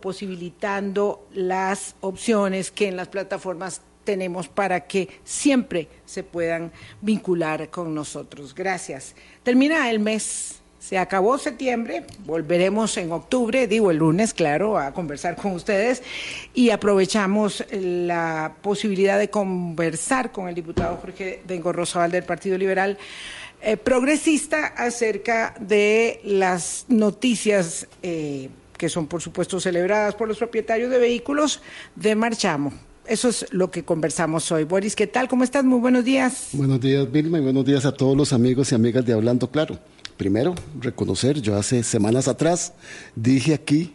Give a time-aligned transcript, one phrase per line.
[0.00, 7.94] posibilitando las opciones que en las plataformas tenemos para que siempre se puedan vincular con
[7.94, 8.54] nosotros.
[8.54, 9.14] Gracias.
[9.42, 10.60] Termina el mes.
[10.78, 16.00] Se acabó septiembre, volveremos en octubre, digo el lunes, claro, a conversar con ustedes
[16.54, 22.98] y aprovechamos la posibilidad de conversar con el diputado Jorge Dengo Rosabal del Partido Liberal
[23.62, 30.90] eh, Progresista acerca de las noticias eh, que son, por supuesto, celebradas por los propietarios
[30.90, 31.60] de vehículos
[31.94, 32.72] de Marchamo.
[33.06, 34.64] Eso es lo que conversamos hoy.
[34.64, 35.28] Boris, ¿qué tal?
[35.28, 35.64] ¿Cómo estás?
[35.64, 36.48] Muy buenos días.
[36.52, 39.78] Buenos días, Vilma, y buenos días a todos los amigos y amigas de Hablando Claro.
[40.16, 42.72] Primero, reconocer, yo hace semanas atrás
[43.14, 43.92] dije aquí,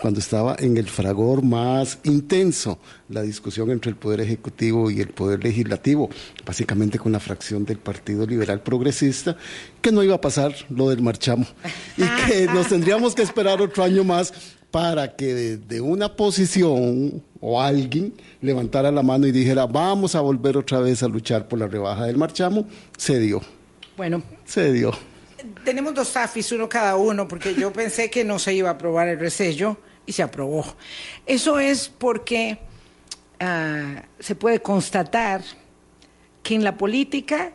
[0.00, 5.08] cuando estaba en el fragor más intenso, la discusión entre el Poder Ejecutivo y el
[5.08, 6.08] Poder Legislativo,
[6.46, 9.36] básicamente con la fracción del Partido Liberal Progresista,
[9.82, 11.46] que no iba a pasar lo del marchamo
[11.96, 14.32] y que nos tendríamos que esperar otro año más
[14.70, 20.58] para que de una posición o alguien levantara la mano y dijera vamos a volver
[20.58, 23.40] otra vez a luchar por la rebaja del marchamo, se dio.
[23.96, 24.22] Bueno.
[24.44, 24.92] Se dio.
[25.64, 29.08] Tenemos dos AFIS, uno cada uno, porque yo pensé que no se iba a aprobar
[29.08, 29.78] el resello
[30.08, 30.64] y se aprobó.
[31.26, 32.58] Eso es porque
[33.38, 35.42] ah, se puede constatar
[36.42, 37.52] que en la política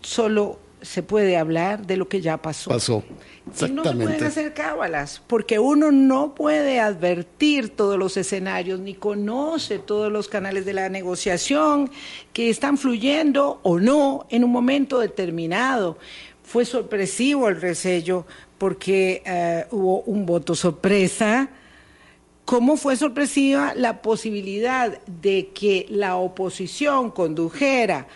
[0.00, 2.70] solo se puede hablar de lo que ya pasó.
[2.70, 3.02] Pasó.
[3.66, 8.94] Y no se pueden hacer cábalas, porque uno no puede advertir todos los escenarios, ni
[8.94, 11.90] conoce todos los canales de la negociación
[12.32, 15.98] que están fluyendo o no en un momento determinado.
[16.48, 18.24] Fue sorpresivo el resello
[18.56, 21.50] porque eh, hubo un voto sorpresa.
[22.46, 28.06] ¿Cómo fue sorpresiva la posibilidad de que la oposición condujera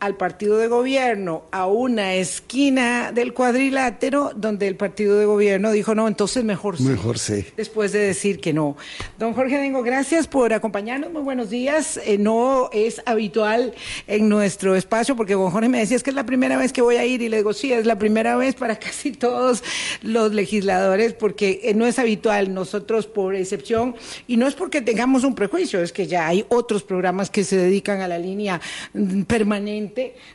[0.00, 5.94] al partido de gobierno a una esquina del cuadrilátero donde el partido de gobierno dijo
[5.94, 6.84] no, entonces mejor sí.
[6.84, 7.44] Mejor sí.
[7.56, 8.76] Después de decir que no.
[9.18, 11.12] Don Jorge Dengo, gracias por acompañarnos.
[11.12, 11.98] Muy buenos días.
[12.04, 13.74] Eh, no es habitual
[14.06, 16.82] en nuestro espacio porque don Jorge me decía es que es la primera vez que
[16.82, 19.64] voy a ir y le digo sí, es la primera vez para casi todos
[20.02, 22.54] los legisladores porque eh, no es habitual.
[22.54, 23.96] Nosotros por excepción
[24.26, 27.56] y no es porque tengamos un prejuicio, es que ya hay otros programas que se
[27.56, 28.60] dedican a la línea
[28.94, 29.22] mm,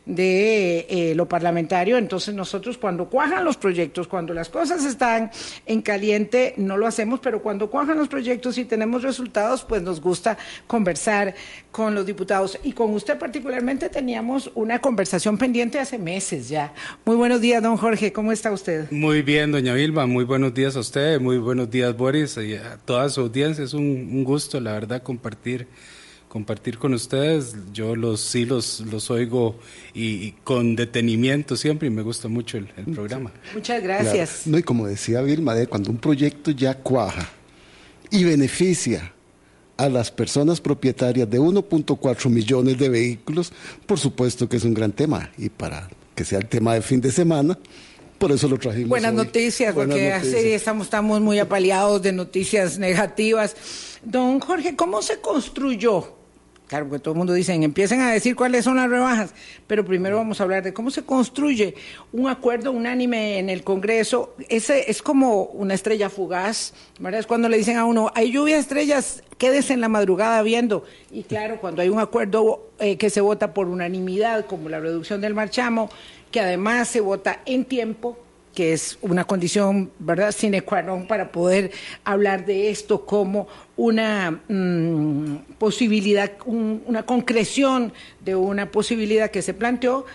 [0.05, 1.97] de eh, lo parlamentario.
[1.97, 5.31] Entonces nosotros cuando cuajan los proyectos, cuando las cosas están
[5.65, 10.01] en caliente, no lo hacemos, pero cuando cuajan los proyectos y tenemos resultados, pues nos
[10.01, 10.37] gusta
[10.67, 11.35] conversar
[11.71, 12.59] con los diputados.
[12.63, 16.73] Y con usted particularmente teníamos una conversación pendiente hace meses ya.
[17.05, 18.11] Muy buenos días, don Jorge.
[18.13, 18.89] ¿Cómo está usted?
[18.91, 20.05] Muy bien, doña Vilma.
[20.05, 21.19] Muy buenos días a usted.
[21.19, 22.37] Muy buenos días, Boris.
[22.37, 23.63] Y a toda su audiencia.
[23.63, 25.67] Es un gusto, la verdad, compartir
[26.33, 27.55] compartir con ustedes.
[27.73, 29.55] Yo los sí los, los oigo
[29.93, 33.31] y, con detenimiento siempre y me gusta mucho el, programa.
[33.53, 34.47] Muchas gracias.
[34.47, 37.29] No, y como decía Vilma, cuando un proyecto ya cuaja
[38.09, 39.13] y beneficia
[39.77, 43.53] a las personas propietarias de 1.4 millones de vehículos,
[43.85, 45.29] por supuesto que es un gran tema.
[45.37, 47.59] Y para que sea el tema de fin de semana,
[48.17, 48.89] por eso lo trajimos.
[48.89, 53.55] Buenas noticias, porque así estamos, estamos muy apaleados de noticias negativas.
[54.01, 56.22] Don Jorge, ¿cómo se construyó
[56.73, 59.35] Claro, porque todo el mundo dice, empiecen a decir cuáles son las rebajas,
[59.67, 61.75] pero primero vamos a hablar de cómo se construye
[62.11, 64.33] un acuerdo unánime en el Congreso.
[64.49, 67.19] Ese es como una estrella fugaz, ¿verdad?
[67.19, 70.83] Es cuando le dicen a uno, hay lluvia de estrellas, quédese en la madrugada viendo.
[71.11, 75.21] Y claro, cuando hay un acuerdo eh, que se vota por unanimidad, como la reducción
[75.21, 75.91] del marchamo,
[76.31, 78.17] que además se vota en tiempo,
[78.53, 81.71] que es una condición, ¿verdad?, sine qua non para poder
[82.03, 90.05] hablar de esto como una mm, posibilidad, una concreción de una posibilidad que se planteó,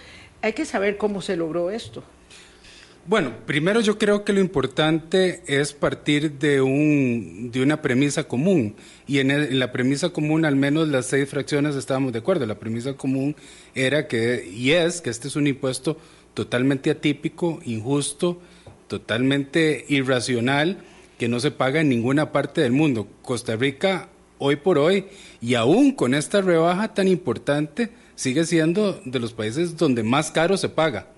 [0.41, 2.05] hay que saber cómo se logró esto.
[3.09, 8.77] Bueno, primero yo creo que lo importante es partir de, un, de una premisa común.
[9.07, 12.45] Y en, en, la premisa común, al menos las seis fracciones estábamos de acuerdo.
[12.45, 13.35] La premisa común
[13.75, 15.97] era que, y es, que este es un impuesto
[16.39, 18.39] totalmente atípico, injusto,
[18.87, 20.79] totalmente irracional,
[21.19, 23.09] que no se paga en ninguna parte del mundo.
[23.23, 24.09] Costa Rica,
[24.39, 25.07] hoy por hoy,
[25.41, 30.57] y aún con esta rebaja tan importante, sigue siendo de los países donde más caro
[30.57, 31.09] se paga.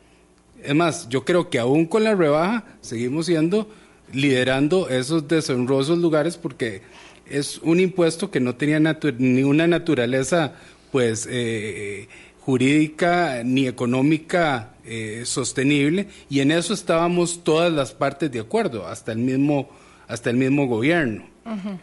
[0.62, 3.68] Es más, yo creo que aún con la rebaja seguimos siendo
[4.14, 6.80] liderando esos deshonrosos lugares porque
[7.26, 8.80] es un impuesto que no tenía
[9.18, 10.54] ni una naturaleza
[10.90, 12.08] pues eh,
[12.40, 19.12] jurídica ni económica eh, sostenible y en eso estábamos todas las partes de acuerdo, hasta
[19.12, 19.70] el mismo,
[20.08, 21.22] hasta el mismo gobierno.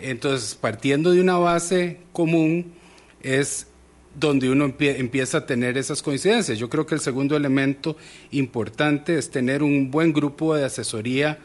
[0.02, 2.74] Entonces, partiendo de una base común
[3.22, 3.68] es
[4.14, 6.60] donde uno empieza a tener esas coincidencias.
[6.60, 7.96] Yo creo que el segundo elemento
[8.32, 11.40] importante es tener un buen grupo de asesoría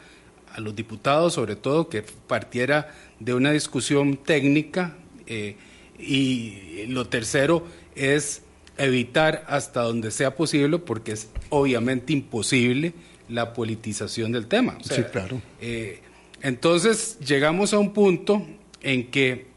[0.53, 4.97] a los diputados, sobre todo, que partiera de una discusión técnica.
[5.27, 5.55] Eh,
[5.97, 8.41] y lo tercero es
[8.77, 12.93] evitar hasta donde sea posible, porque es obviamente imposible
[13.29, 14.77] la politización del tema.
[14.81, 15.41] sí, claro.
[15.61, 16.01] Eh,
[16.41, 18.45] entonces llegamos a un punto
[18.81, 19.47] en que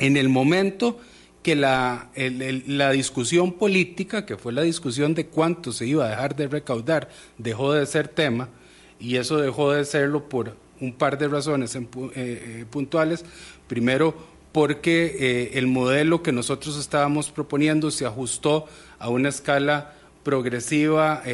[0.00, 0.98] en el momento
[1.44, 2.10] que la,
[2.66, 7.08] la discusión política, que fue la discusión de cuánto se iba a dejar de recaudar,
[7.38, 8.48] dejó de ser tema,
[8.98, 13.24] y eso dejó de serlo por un par de razones eh, eh, puntuales.
[13.66, 14.14] Primero,
[14.54, 18.66] porque eh, el modelo que nosotros estábamos proponiendo se ajustó
[19.00, 21.24] a una escala progresiva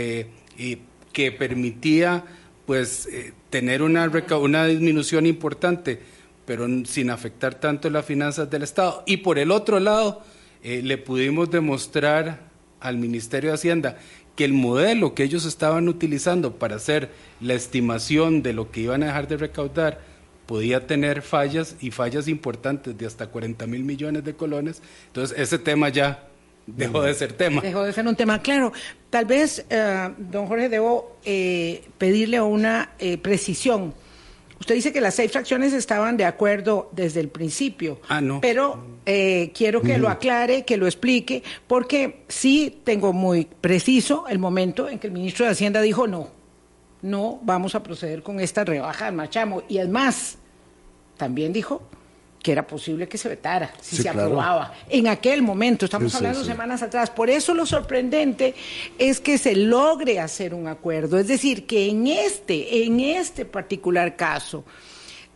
[0.58, 0.78] y
[1.12, 2.24] que permitía
[2.64, 3.08] pues
[3.50, 6.00] tener una, una disminución importante,
[6.46, 9.04] pero sin afectar tanto las finanzas del Estado.
[9.06, 10.22] Y por el otro lado,
[10.64, 12.40] le pudimos demostrar
[12.80, 13.98] al Ministerio de Hacienda
[14.34, 17.10] que el modelo que ellos estaban utilizando para hacer
[17.42, 20.00] la estimación de lo que iban a dejar de recaudar
[20.50, 24.82] podía tener fallas y fallas importantes de hasta 40 mil millones de colones.
[25.06, 26.26] Entonces, ese tema ya
[26.66, 27.60] dejó de ser tema.
[27.62, 28.72] Dejó de ser un tema, claro.
[29.10, 33.94] Tal vez, eh, don Jorge, debo eh, pedirle una eh, precisión.
[34.58, 38.00] Usted dice que las seis fracciones estaban de acuerdo desde el principio.
[38.08, 38.40] Ah, no.
[38.40, 44.40] Pero eh, quiero que lo aclare, que lo explique, porque sí tengo muy preciso el
[44.40, 46.39] momento en que el ministro de Hacienda dijo no,
[47.02, 49.62] no vamos a proceder con esta rebaja del machamo.
[49.68, 50.38] Y además,
[51.16, 51.82] también dijo
[52.42, 54.72] que era posible que se vetara si se aprobaba.
[54.88, 57.10] En aquel momento, estamos hablando semanas atrás.
[57.10, 58.54] Por eso lo sorprendente
[58.98, 61.18] es que se logre hacer un acuerdo.
[61.18, 64.64] Es decir, que en este, en este particular caso,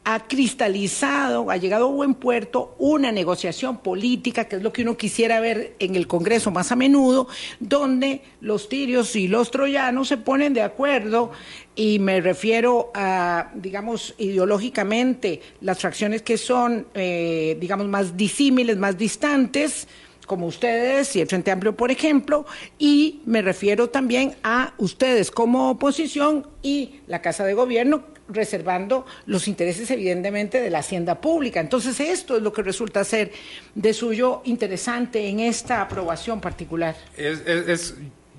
[0.04, 4.98] ha cristalizado, ha llegado a buen puerto una negociación política, que es lo que uno
[4.98, 7.26] quisiera ver en el Congreso más a menudo,
[7.58, 11.32] donde los tirios y los troyanos se ponen de acuerdo,
[11.74, 18.98] y me refiero a, digamos, ideológicamente, las fracciones que son, eh, digamos, más disímiles, más
[18.98, 19.88] distantes,
[20.26, 22.46] como ustedes y el Frente Amplio, por ejemplo,
[22.78, 29.48] y me refiero también a ustedes como oposición y la Casa de Gobierno, reservando los
[29.48, 31.60] intereses evidentemente de la hacienda pública.
[31.60, 33.32] Entonces esto es lo que resulta ser
[33.74, 36.96] de suyo interesante en esta aprobación particular.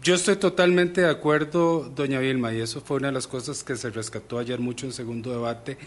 [0.06, 3.76] Yo estoy totalmente de acuerdo, doña Vilma, y eso fue una de las cosas que
[3.76, 5.80] se rescató ayer mucho en segundo debate.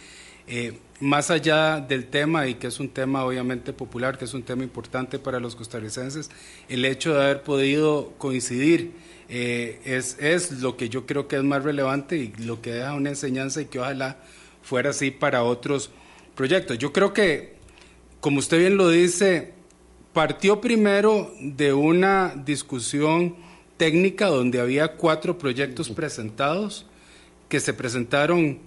[0.49, 4.43] Eh, más allá del tema, y que es un tema obviamente popular, que es un
[4.43, 6.31] tema importante para los costarricenses,
[6.69, 8.91] el hecho de haber podido coincidir
[9.29, 12.95] eh, es, es lo que yo creo que es más relevante y lo que deja
[12.95, 14.19] una enseñanza y que ojalá
[14.63, 15.91] fuera así para otros
[16.35, 16.79] proyectos.
[16.79, 17.55] Yo creo que,
[18.21, 19.53] como usted bien lo dice,
[20.13, 23.37] partió primero de una discusión
[23.77, 26.87] técnica donde había cuatro proyectos presentados,
[27.49, 28.59] que se presentaron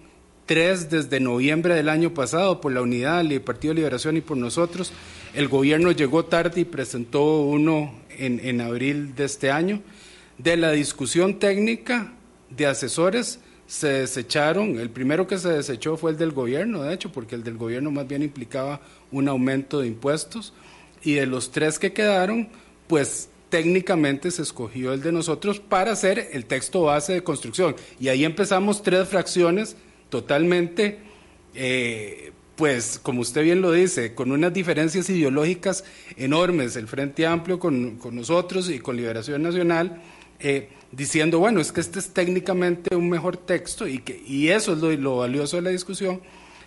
[0.45, 4.37] tres desde noviembre del año pasado por la Unidad, el Partido de Liberación y por
[4.37, 4.91] nosotros.
[5.33, 9.81] El gobierno llegó tarde y presentó uno en, en abril de este año.
[10.41, 12.13] De la discusión técnica
[12.49, 17.11] de asesores se desecharon, el primero que se desechó fue el del gobierno, de hecho,
[17.11, 20.51] porque el del gobierno más bien implicaba un aumento de impuestos,
[21.03, 22.49] y de los tres que quedaron,
[22.87, 27.75] pues técnicamente se escogió el de nosotros para hacer el texto base de construcción.
[27.99, 29.75] Y ahí empezamos tres fracciones
[30.09, 30.99] totalmente,
[31.53, 35.83] eh, pues como usted bien lo dice, con unas diferencias ideológicas
[36.17, 40.01] enormes, el Frente Amplio con, con nosotros y con Liberación Nacional
[40.43, 44.73] eh, diciendo, bueno, es que este es técnicamente un mejor texto y, que, y eso
[44.73, 46.21] es lo, lo valioso de la discusión.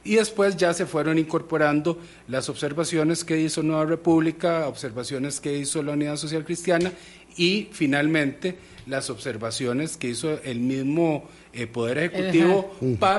[0.05, 5.83] Y después ya se fueron incorporando las observaciones que hizo Nueva República, observaciones que hizo
[5.83, 6.93] la Unidad Social Cristiana
[7.37, 12.75] y finalmente las observaciones que hizo el mismo eh, Poder Ejecutivo,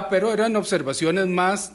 [0.10, 1.72] pero eran observaciones más,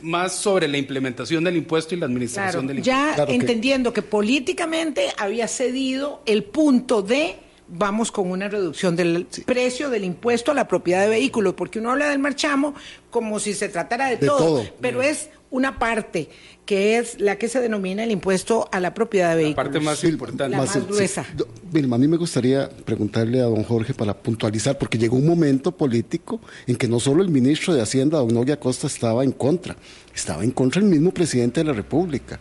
[0.00, 3.26] más sobre la implementación del impuesto y la administración del impuesto.
[3.26, 7.36] Ya entendiendo que políticamente había cedido el punto de
[7.72, 11.90] vamos con una reducción del precio del impuesto a la propiedad de vehículos, porque uno
[11.90, 12.74] habla del marchamo
[13.10, 16.28] como si se tratara de, todo, pero es una parte
[16.64, 19.56] que es la que se denomina el impuesto a la propiedad de vehículos.
[19.56, 20.48] La parte más importante.
[20.48, 21.26] La más, gruesa.
[21.26, 26.40] a mí me gustaría preguntarle a don Jorge para puntualizar, porque llegó un momento político
[26.66, 29.76] en que no solo el ministro de Hacienda, don Noria Costa, estaba en contra,
[30.14, 32.38] estaba en contra el mismo presidente de la República.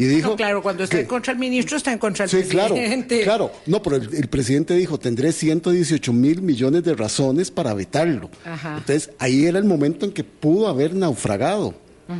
[0.00, 3.22] Y dijo claro, cuando está en contra el ministro, está en contra el sí, presidente.
[3.22, 3.60] Claro, claro.
[3.66, 8.30] No, pero el, presidente dijo, tendré 118 mil millones de razones para vetarlo.
[8.46, 11.74] Entonces, ahí era el momento en que pudo haber naufragado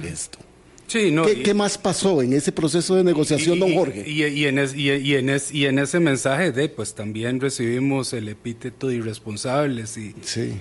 [0.05, 0.39] esto.
[0.89, 4.05] Sí, no, ¿Qué, más pasó en ese proceso de negociación, don Jorge?
[4.07, 10.15] Y, en en ese mensaje de, pues también recibimos el epíteto de irresponsables y,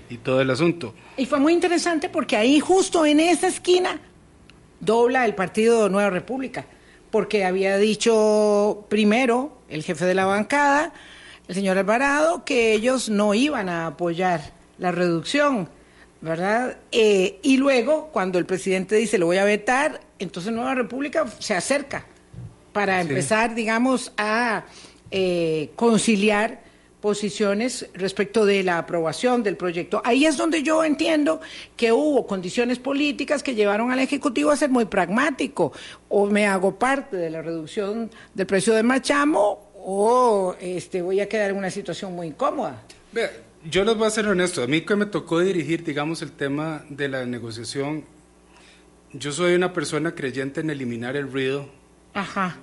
[0.09, 0.93] y todo el asunto.
[1.17, 3.99] Y fue muy interesante porque ahí justo en esa esquina
[4.79, 6.65] dobla el partido Nueva República,
[7.11, 10.93] porque había dicho primero el jefe de la bancada,
[11.47, 15.69] el señor Alvarado, que ellos no iban a apoyar la reducción
[16.21, 16.77] ¿verdad?
[16.91, 21.55] Eh, y luego, cuando el presidente dice lo voy a vetar, entonces Nueva República se
[21.55, 22.05] acerca
[22.73, 24.65] para empezar, digamos, a
[25.11, 26.61] eh, conciliar
[27.01, 30.01] posiciones respecto de la aprobación del proyecto.
[30.03, 31.39] Ahí es donde yo entiendo
[31.77, 35.71] que hubo condiciones políticas que llevaron al Ejecutivo a ser muy pragmático.
[36.09, 41.29] O me hago parte de la reducción del precio de Machamo o este, voy a
[41.29, 42.83] quedar en una situación muy incómoda.
[43.69, 46.85] Yo les voy a ser honesto, a mí que me tocó dirigir, digamos, el tema
[46.89, 48.05] de la negociación,
[49.11, 51.67] yo soy una persona creyente en eliminar el ruido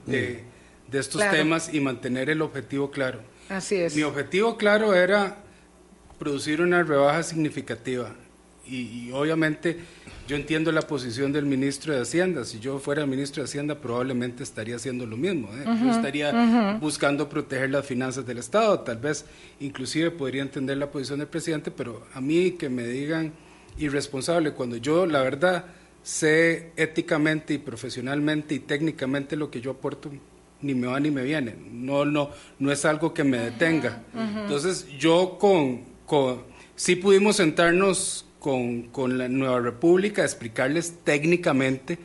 [0.07, 0.45] De,
[0.93, 3.21] estos temas y mantener el objetivo claro.
[3.49, 3.95] Así es.
[3.97, 5.39] Mi objetivo claro era
[6.19, 8.15] producir una rebaja significativa
[8.69, 9.79] y obviamente
[10.27, 12.45] yo entiendo la posición del ministro de Hacienda.
[12.45, 15.49] Si yo fuera ministro de Hacienda, probablemente estaría haciendo lo mismo.
[15.55, 15.65] ¿eh?
[15.65, 18.81] yo estaría buscando proteger las finanzas del Estado.
[18.81, 19.25] Tal vez,
[19.61, 23.33] inclusive, podría entender la posición del presidente, pero a mí que me digan
[23.79, 25.67] irresponsable, cuando yo, la verdad,
[26.03, 30.11] sé éticamente y profesionalmente y técnicamente lo que yo aporto,
[30.63, 31.55] ni me va ni me viene.
[31.71, 34.03] No, no, no es algo que me detenga.
[34.15, 36.43] Entonces, yo con, con
[36.77, 38.27] sí pudimos sentarnos
[38.93, 41.99] con, la Nueva República, explicarles técnicamente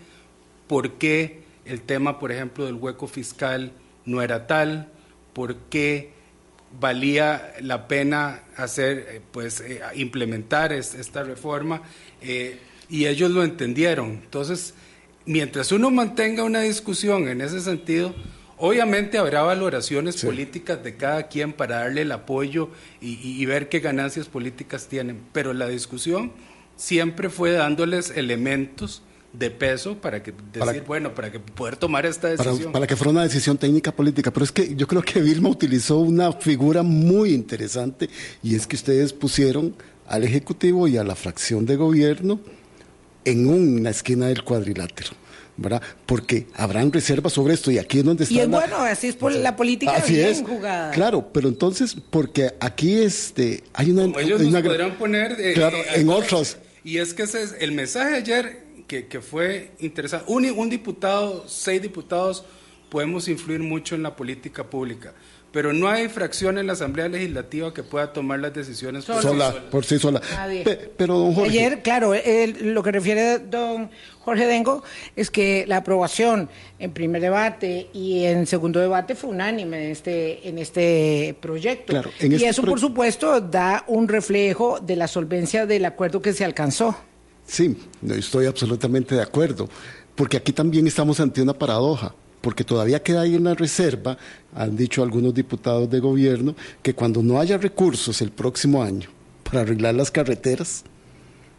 [0.68, 3.72] por qué el tema, por ejemplo, del hueco fiscal
[4.06, 4.90] no era tal,
[5.34, 6.14] por qué
[6.80, 11.84] valía la pena hacer, eh, pues, eh, implementar esta reforma,
[12.22, 12.58] eh,
[12.90, 14.10] y ellos lo entendieron.
[14.24, 14.74] Entonces,
[15.26, 18.16] mientras uno mantenga una discusión en ese sentido,
[18.64, 22.70] Obviamente habrá valoraciones políticas de cada quien para darle el apoyo
[23.02, 26.32] y, ver qué ganancias políticas tienen, pero la discusión
[26.76, 29.02] siempre fue dándoles elementos
[29.34, 32.72] de peso para que decir, bueno, para que poder tomar esta decisión.
[32.72, 34.30] Para, que fuera una decisión técnica política.
[34.30, 38.12] Pero es que yo creo que Vilma utilizó una figura muy interesante
[38.44, 39.74] y es que ustedes pusieron
[40.06, 42.40] al Ejecutivo y a la fracción de gobierno
[43.26, 45.21] en una esquina del cuadrilátero.
[45.62, 45.82] ¿Verdad?
[46.06, 48.34] Porque habrán reservas sobre esto y aquí es donde está.
[48.34, 50.42] Y es bueno, así es por la política así es.
[50.42, 50.92] jugada.
[50.92, 54.06] Claro, pero entonces, porque aquí este, hay una.
[54.20, 55.38] ellos nos podrán poner.
[55.40, 56.58] Eh, claro, eh, en otros.
[56.84, 60.26] Y es que ese es el mensaje de ayer que, que fue interesante.
[60.28, 62.44] Un, un diputado, seis diputados,
[62.90, 65.14] podemos influir mucho en la política pública
[65.52, 69.48] pero no hay fracción en la Asamblea Legislativa que pueda tomar las decisiones por, sola,
[69.48, 69.70] sí sola.
[69.70, 70.22] por sí sola.
[70.98, 71.50] pero don Jorge.
[71.50, 72.14] Ayer, claro,
[72.62, 73.90] lo que refiere don
[74.20, 74.84] Jorge Dengo
[75.16, 80.48] es que la aprobación en primer debate y en segundo debate fue unánime en este,
[80.48, 81.94] en este proyecto.
[82.20, 86.46] y este eso, por supuesto, da un reflejo de la solvencia del acuerdo que se
[86.46, 86.96] alcanzó.
[87.46, 87.76] Sí,
[88.10, 89.68] estoy absolutamente de acuerdo,
[90.16, 94.18] porque aquí también estamos ante una paradoja porque todavía queda ahí en la reserva,
[94.54, 99.10] han dicho algunos diputados de gobierno, que cuando no haya recursos el próximo año
[99.44, 100.84] para arreglar las carreteras,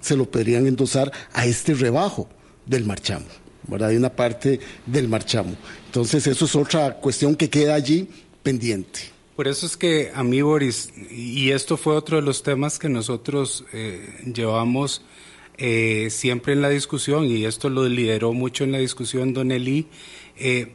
[0.01, 2.29] se lo podrían endosar a este rebajo
[2.67, 3.27] del marchamo,
[3.69, 3.91] ¿verdad?
[3.91, 5.55] Hay una parte del marchamo.
[5.87, 8.09] Entonces, eso es otra cuestión que queda allí
[8.43, 9.01] pendiente.
[9.37, 12.89] Por eso es que a mí, Boris, y esto fue otro de los temas que
[12.89, 15.03] nosotros eh, llevamos
[15.57, 19.87] eh, siempre en la discusión, y esto lo lideró mucho en la discusión Don Eli,
[20.37, 20.75] eh,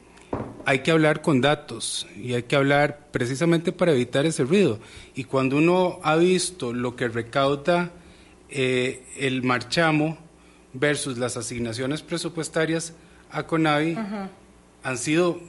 [0.65, 4.79] hay que hablar con datos y hay que hablar precisamente para evitar ese ruido.
[5.15, 7.91] Y cuando uno ha visto lo que recauda
[8.49, 10.17] eh, el marchamo
[10.73, 12.93] versus las asignaciones presupuestarias
[13.31, 13.97] a CONAVI,
[14.83, 15.39] han sido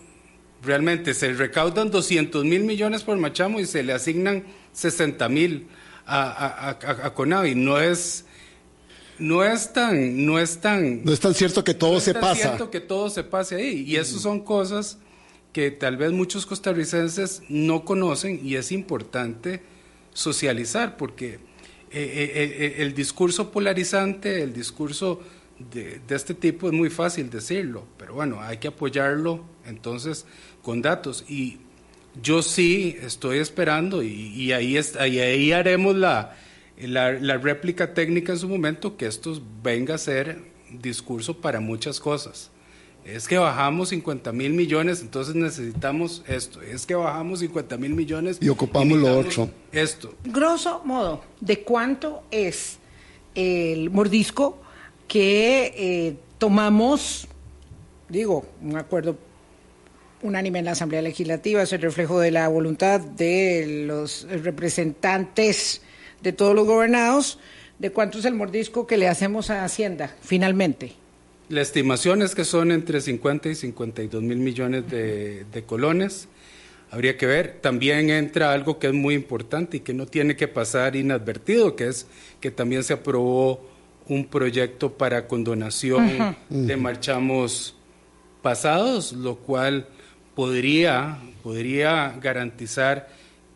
[0.62, 5.66] realmente, se recaudan 200 mil millones por marchamo y se le asignan 60 mil
[6.06, 7.54] a, a CONAVI.
[7.56, 8.24] No es
[9.18, 12.42] no es tan, no es tan, no es tan cierto que todo se pasa.
[12.42, 13.84] cierto que todo se pase ahí.
[13.86, 14.98] Y eso son cosas
[15.52, 19.62] que tal vez muchos costarricenses no conocen y es importante
[20.12, 21.38] socializar porque eh,
[21.90, 25.20] eh, eh, el discurso polarizante, el discurso
[25.58, 30.26] de, este tipo es muy fácil decirlo, pero bueno, hay que apoyarlo entonces
[30.62, 31.24] con datos.
[31.28, 31.58] Y
[32.22, 36.36] yo sí estoy esperando y, ahí, ahí haremos la,
[36.86, 40.38] la, réplica técnica en su momento, que esto venga a ser
[40.70, 42.50] discurso para muchas cosas.
[43.04, 46.60] Es que bajamos 50 mil millones, entonces necesitamos esto.
[46.60, 48.38] Es que bajamos 50 mil millones.
[48.40, 49.48] Y ocupamos lo otro.
[49.72, 50.14] Esto.
[50.24, 52.78] Grosso modo, ¿de cuánto es
[53.34, 54.60] el mordisco
[55.06, 57.28] que eh, tomamos
[58.08, 59.16] digo, un acuerdo
[60.22, 65.82] unánime en la Asamblea Legislativa, es el reflejo de la voluntad de los representantes
[66.22, 67.38] de todos los gobernados,
[67.78, 70.94] de cuánto es el mordisco que le hacemos a Hacienda, finalmente.
[71.48, 76.28] La estimación es que son entre 50 y 52 mil millones de, de colones.
[76.90, 80.48] Habría que ver, también entra algo que es muy importante y que no tiene que
[80.48, 82.06] pasar inadvertido, que es
[82.40, 83.66] que también se aprobó
[84.08, 87.74] un proyecto para condonación de marchamos
[88.42, 89.86] pasados, lo cual
[90.34, 93.08] podría, podría garantizar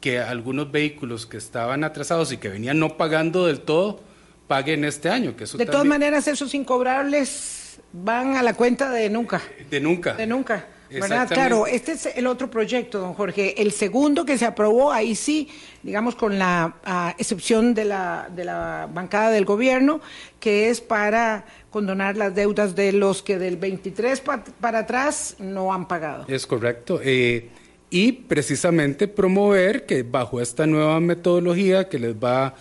[0.02, 4.00] que algunos vehículos que estaban atrasados y que venían no pagando del todo,
[4.49, 5.37] paguen este año.
[5.37, 9.40] Que de todas maneras, esos incobrables van a la cuenta de nunca.
[9.71, 10.14] De nunca.
[10.14, 10.66] De nunca.
[10.90, 11.28] ¿verdad?
[11.28, 13.62] Claro, este es el otro proyecto, don Jorge.
[13.62, 15.49] El segundo que se aprobó, ahí sí,
[15.82, 20.00] digamos, con la ah, excepción de la, de la bancada del gobierno,
[20.40, 24.21] que es para condonar las deudas de los que del 23
[24.61, 26.25] para atrás no han pagado.
[26.28, 27.00] Es correcto.
[27.02, 27.49] Eh,
[27.92, 32.54] y precisamente promover que bajo esta nueva metodología que les va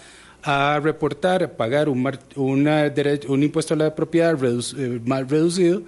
[0.43, 2.93] a reportar, pagar un, una
[3.29, 5.83] un impuesto a la propiedad eh, más reducido,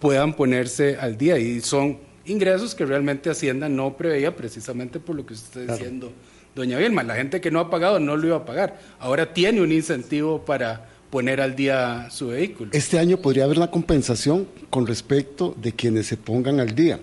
[0.00, 1.38] puedan ponerse al día.
[1.38, 6.12] Y son ingresos que realmente Hacienda no preveía precisamente por lo que usted está diciendo,
[6.54, 7.02] doña Vilma.
[7.04, 8.78] La gente que no ha pagado no lo iba a pagar.
[8.98, 12.70] Ahora tiene un incentivo para poner al día su vehículo.
[12.74, 16.98] Este año podría haber una compensación con respecto de quienes se pongan al día.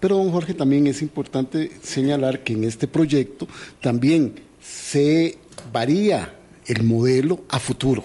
[0.00, 3.48] Pero, don Jorge, también es importante señalar que en este proyecto
[3.80, 5.38] también se
[5.72, 6.32] varía
[6.66, 8.02] el modelo a futuro.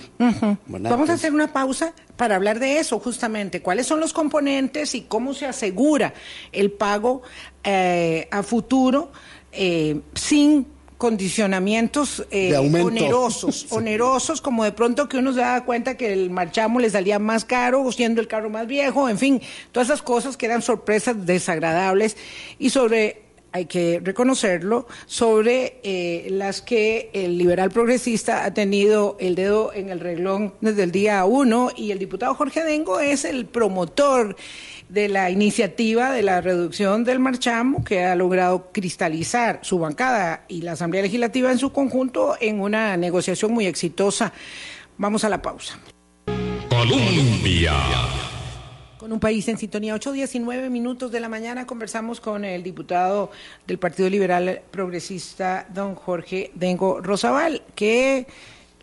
[0.67, 5.01] Vamos a hacer una pausa para hablar de eso justamente, cuáles son los componentes y
[5.01, 6.13] cómo se asegura
[6.51, 7.23] el pago
[7.63, 9.11] eh, a futuro
[9.51, 10.67] eh, sin
[11.01, 16.79] condicionamientos eh, onerosos, onerosos, como de pronto que uno se da cuenta que el marchamo
[16.79, 19.41] le salía más caro, siendo el carro más viejo, en fin,
[19.71, 22.17] todas esas cosas que eran sorpresas desagradables.
[22.59, 29.33] Y sobre hay que reconocerlo, sobre eh, las que el liberal progresista ha tenido el
[29.33, 33.47] dedo en el reglón desde el día uno y el diputado Jorge Dengo es el
[33.47, 34.35] promotor
[34.91, 40.63] de la iniciativa de la reducción del marchamo que ha logrado cristalizar su bancada y
[40.63, 44.33] la Asamblea Legislativa en su conjunto en una negociación muy exitosa.
[44.97, 45.79] Vamos a la pausa.
[46.69, 47.73] Colombia.
[48.97, 53.31] Con un país en sintonía, 8, 19 minutos de la mañana conversamos con el diputado
[53.65, 58.27] del Partido Liberal Progresista, don Jorge Dengo Rosabal, que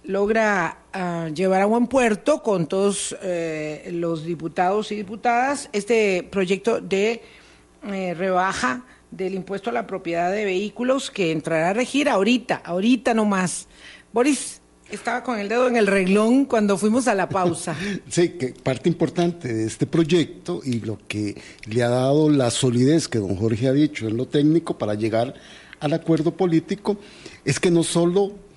[0.08, 6.80] logra ah, llevar a buen puerto con todos eh, los diputados y diputadas este proyecto
[6.80, 7.22] de
[7.86, 13.12] eh, rebaja del impuesto a la propiedad de vehículos que entrará a regir ahorita, ahorita
[13.12, 13.68] nomás.
[14.10, 17.76] Boris, estaba con el dedo en el reglón cuando fuimos a la pausa.
[18.08, 23.08] sí, que parte importante de este proyecto y lo que le ha dado la solidez
[23.08, 25.34] que don Jorge ha dicho en lo técnico para llegar
[25.80, 26.96] al acuerdo político
[27.44, 28.47] es que no solo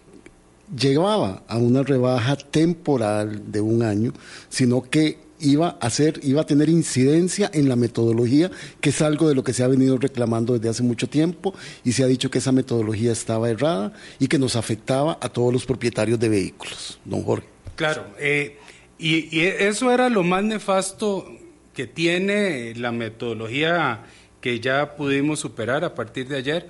[0.76, 4.14] llevaba a una rebaja temporal de un año,
[4.50, 9.28] sino que iba a hacer, iba a tener incidencia en la metodología, que es algo
[9.28, 11.54] de lo que se ha venido reclamando desde hace mucho tiempo
[11.84, 15.52] y se ha dicho que esa metodología estaba errada y que nos afectaba a todos
[15.52, 17.00] los propietarios de vehículos.
[17.06, 17.48] Don Jorge.
[17.76, 18.58] Claro, eh,
[19.00, 21.26] y, eso era lo más nefasto
[21.74, 24.04] que tiene la metodología
[24.40, 26.70] que ya pudimos superar a partir de ayer,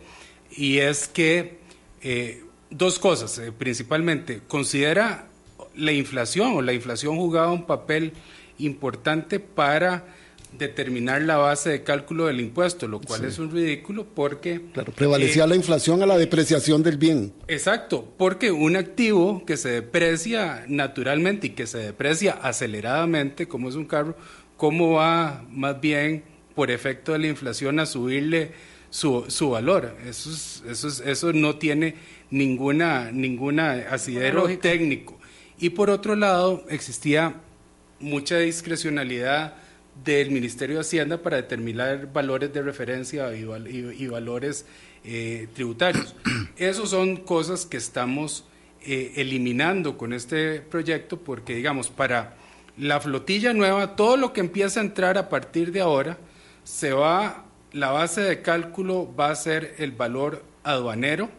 [0.51, 1.59] y es que
[2.01, 5.27] eh, dos cosas, eh, principalmente, considera
[5.75, 8.13] la inflación o la inflación jugaba un papel
[8.57, 10.05] importante para
[10.57, 14.61] determinar la base de cálculo del impuesto, lo cual es un ridículo porque...
[14.73, 17.33] Claro, prevalecía eh, la inflación a la depreciación del bien.
[17.47, 23.75] Exacto, porque un activo que se deprecia naturalmente y que se deprecia aceleradamente, como es
[23.75, 24.17] un carro,
[24.57, 28.51] ¿cómo va más bien por efecto de la inflación a subirle
[28.91, 29.97] su, su valor?
[30.05, 30.29] Eso,
[30.69, 31.95] eso, eso no tiene
[32.29, 35.17] ninguna, ninguna asidero técnico.
[35.59, 37.35] Y por otro lado, existía
[37.99, 39.55] mucha discrecionalidad
[40.03, 44.65] del Ministerio de Hacienda para determinar valores de referencia y, valores
[45.03, 46.15] eh, tributarios.
[46.57, 48.45] Esas son cosas que estamos
[48.83, 52.35] eh, eliminando con este proyecto porque, digamos, para
[52.77, 56.17] la flotilla nueva, todo lo que empieza a entrar a partir de ahora,
[56.63, 61.29] se va, la base de cálculo va a ser el valor aduanero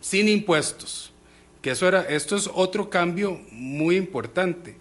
[0.00, 1.12] sin impuestos.
[1.60, 4.76] Que eso era, esto es otro cambio muy importante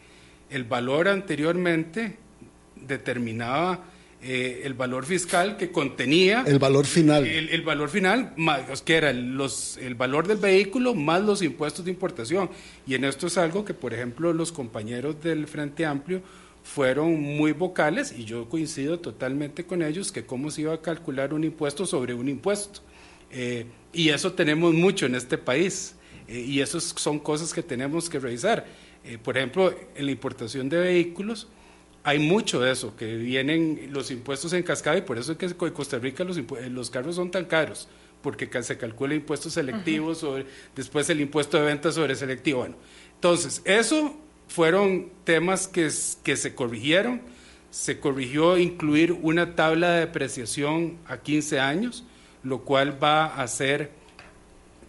[0.49, 2.17] el valor anteriormente
[2.75, 3.85] determinaba
[4.21, 6.43] eh, el valor fiscal que contenía...
[6.45, 7.25] El valor final.
[7.25, 11.91] El, valor final, más, que era los, el valor del vehículo más los impuestos de
[11.91, 12.49] importación.
[12.85, 16.21] Y en esto es algo que, por ejemplo, los compañeros del Frente Amplio
[16.69, 21.33] fueron muy vocales y yo coincido totalmente con ellos que cómo se iba a calcular
[21.33, 22.81] un impuesto sobre un impuesto.
[23.31, 25.95] Eh, y eso tenemos mucho en este país
[26.27, 28.67] eh, y esas son cosas que tenemos que revisar.
[29.03, 31.47] Eh, por ejemplo, en la importación de vehículos
[32.03, 35.47] hay mucho de eso, que vienen los impuestos en cascada y por eso es que
[35.47, 37.87] en Costa Rica los, los carros son tan caros
[38.21, 42.59] porque se calcula impuestos selectivos, sobre, después el impuesto de venta sobre selectivo.
[42.59, 42.75] Bueno,
[43.15, 44.15] entonces, eso
[44.49, 45.89] fueron temas que,
[46.23, 47.21] que se corrigieron.
[47.71, 52.03] Se corrigió incluir una tabla de depreciación a 15 años,
[52.43, 53.91] lo cual va a hacer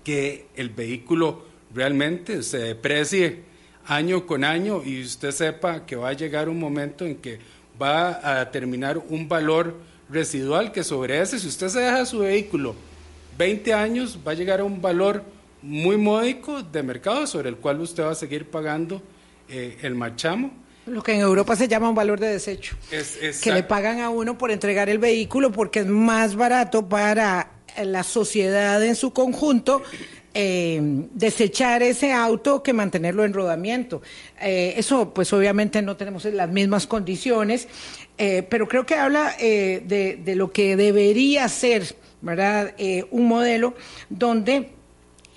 [0.03, 3.43] que el vehículo realmente se deprecie
[3.87, 7.39] año con año y usted sepa que va a llegar un momento en que
[7.81, 9.77] va a terminar un valor
[10.09, 12.75] residual que sobre ese, si usted se deja su vehículo
[13.39, 15.23] 20 años, va a llegar a un valor
[15.63, 19.03] muy módico de mercado sobre el cual usted va a seguir pagando
[19.51, 20.51] eh, el marchamo.
[20.87, 22.77] Lo que en Europa se llama un valor de desecho.
[22.91, 27.53] que le pagan a uno por entregar el vehículo porque es más barato para
[27.85, 29.83] la sociedad en su conjunto
[30.33, 30.81] eh,
[31.13, 34.03] desechar ese auto que mantenerlo en rodamiento.
[34.41, 37.69] Eh, eso, pues obviamente no tenemos las mismas condiciones,
[38.17, 42.75] pero creo que habla de, de, lo que debería ser ¿verdad?
[42.79, 43.75] Eh, un modelo
[44.09, 44.71] donde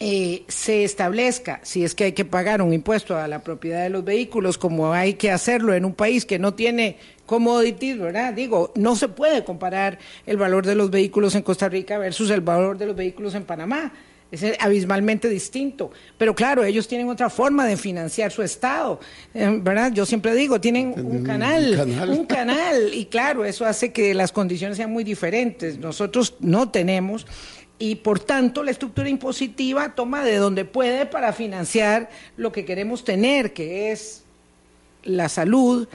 [0.05, 3.89] eh, se establezca, si es que hay que pagar un impuesto a la propiedad de
[3.89, 8.33] los vehículos, como hay que hacerlo en un país que no tiene commodities, ¿verdad?
[8.33, 12.41] Digo, no se puede comparar el valor de los vehículos en Costa Rica versus el
[12.41, 13.93] valor de los vehículos en Panamá
[14.29, 15.91] es abismalmente distinto.
[16.17, 18.99] Pero claro, ellos tienen otra forma de financiar su Estado,
[19.33, 19.93] eh, ¿verdad?
[19.93, 24.77] Yo siempre digo, tienen un canal, un canal, y claro, eso hace que las condiciones
[24.77, 25.77] sean muy diferentes.
[25.77, 27.27] Nosotros no tenemos
[27.79, 33.03] y por tanto la estructura impositiva toma de donde puede para financiar lo que queremos
[33.03, 34.23] tener, que es
[35.03, 35.87] la salud,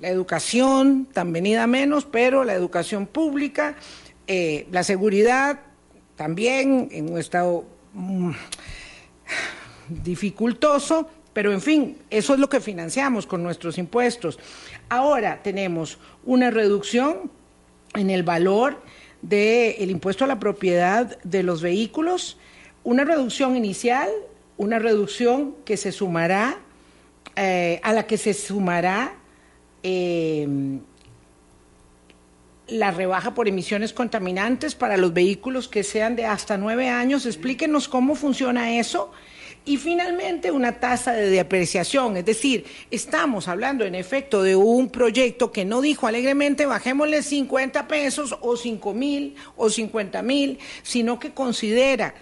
[0.00, 3.76] la educación, tan venida menos, pero la educación pública,
[4.26, 5.60] eh, la seguridad,
[6.16, 8.32] también en un estado Mm,
[9.88, 14.38] dificultoso, pero en fin, eso es lo que financiamos con nuestros impuestos.
[14.88, 17.30] Ahora tenemos una reducción
[17.94, 18.82] en el valor
[19.28, 22.36] del impuesto a la propiedad de los vehículos,
[22.82, 24.10] una reducción inicial,
[24.58, 26.58] una reducción que se sumará,
[27.36, 29.14] eh, a la que se sumará
[29.82, 30.46] eh,
[32.68, 37.24] la rebaja por emisiones contaminantes para los vehículos que sean de hasta nueve años.
[37.24, 39.10] Explíquenos cómo funciona eso.
[39.66, 45.52] Y finalmente una tasa de depreciación, es decir, estamos hablando en efecto de un proyecto
[45.52, 51.32] que no dijo alegremente bajémosle 50 pesos o 5 mil o 50 mil, sino que
[51.32, 52.14] considera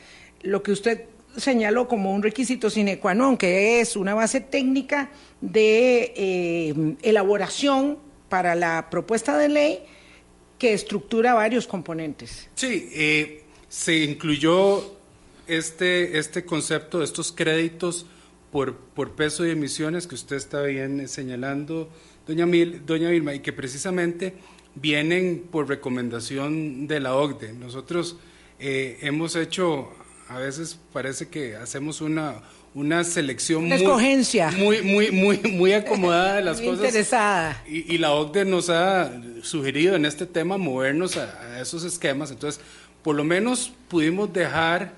[0.42, 5.10] lo que usted señaló como un requisito sine qua non, que es una base técnica
[5.40, 9.78] de eh, elaboración para la propuesta de ley
[10.58, 12.48] que estructura varios componentes.
[12.54, 15.01] Sí, eh, se incluyó
[15.46, 18.06] este, este concepto de estos créditos
[18.50, 21.88] por, por peso de emisiones que usted está bien señalando,
[22.26, 24.34] doña, Mil, doña Vilma, y que precisamente
[24.74, 27.52] vienen por recomendación de la OCDE.
[27.54, 28.16] Nosotros
[28.58, 29.90] eh, hemos hecho,
[30.28, 32.42] a veces parece que hacemos una,
[32.74, 33.82] una selección muy,
[34.52, 36.86] muy, muy, muy, muy acomodada de las cosas.
[36.86, 37.62] Interesada.
[37.66, 42.30] Y, la OCDE nos ha sugerido en este tema movernos a, esos esquemas.
[42.30, 42.60] Entonces,
[43.02, 44.94] por lo menos pudimos dejar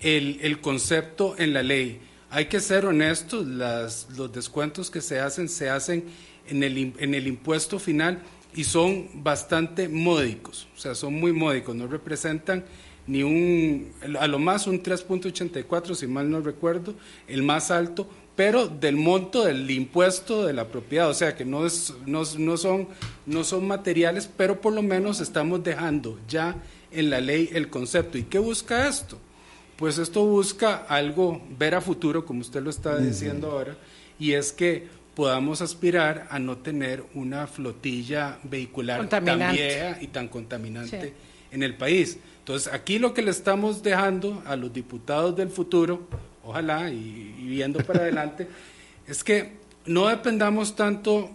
[0.00, 2.00] el, concepto en la ley.
[2.30, 6.04] Hay que ser honestos, las, los descuentos que se hacen se hacen
[6.48, 8.22] en el, en el impuesto final
[8.54, 12.64] y son bastante módicos, o sea, son muy módicos, no representan
[13.06, 16.94] ni un, a lo más un 3.84, si mal no recuerdo,
[17.26, 21.66] el más alto, pero del monto del impuesto de la propiedad, o sea que no,
[21.66, 22.88] es, no, no, son,
[23.26, 26.56] no son materiales, pero por lo menos estamos dejando ya
[26.92, 28.16] en la ley el concepto.
[28.16, 29.18] ¿Y qué busca esto?
[29.80, 33.78] Pues esto busca algo, ver a futuro, como usted lo está diciendo ahora,
[34.18, 40.28] y es que podamos aspirar a no tener una flotilla vehicular tan vieja y tan
[40.28, 41.14] contaminante
[41.50, 42.18] en el país.
[42.40, 46.06] Entonces, aquí lo que le estamos dejando a los diputados del futuro,
[46.44, 48.48] ojalá, y, viendo para adelante,
[49.06, 49.54] es que
[49.86, 51.30] no dependamos tanto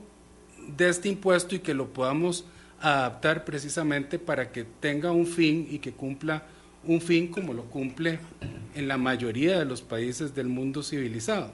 [0.77, 2.45] de este impuesto y que lo podamos
[2.79, 6.43] adaptar precisamente para que tenga un fin y que cumpla
[6.88, 8.19] un fin como lo cumple
[8.76, 11.52] en la mayoría de los países del mundo civilizado.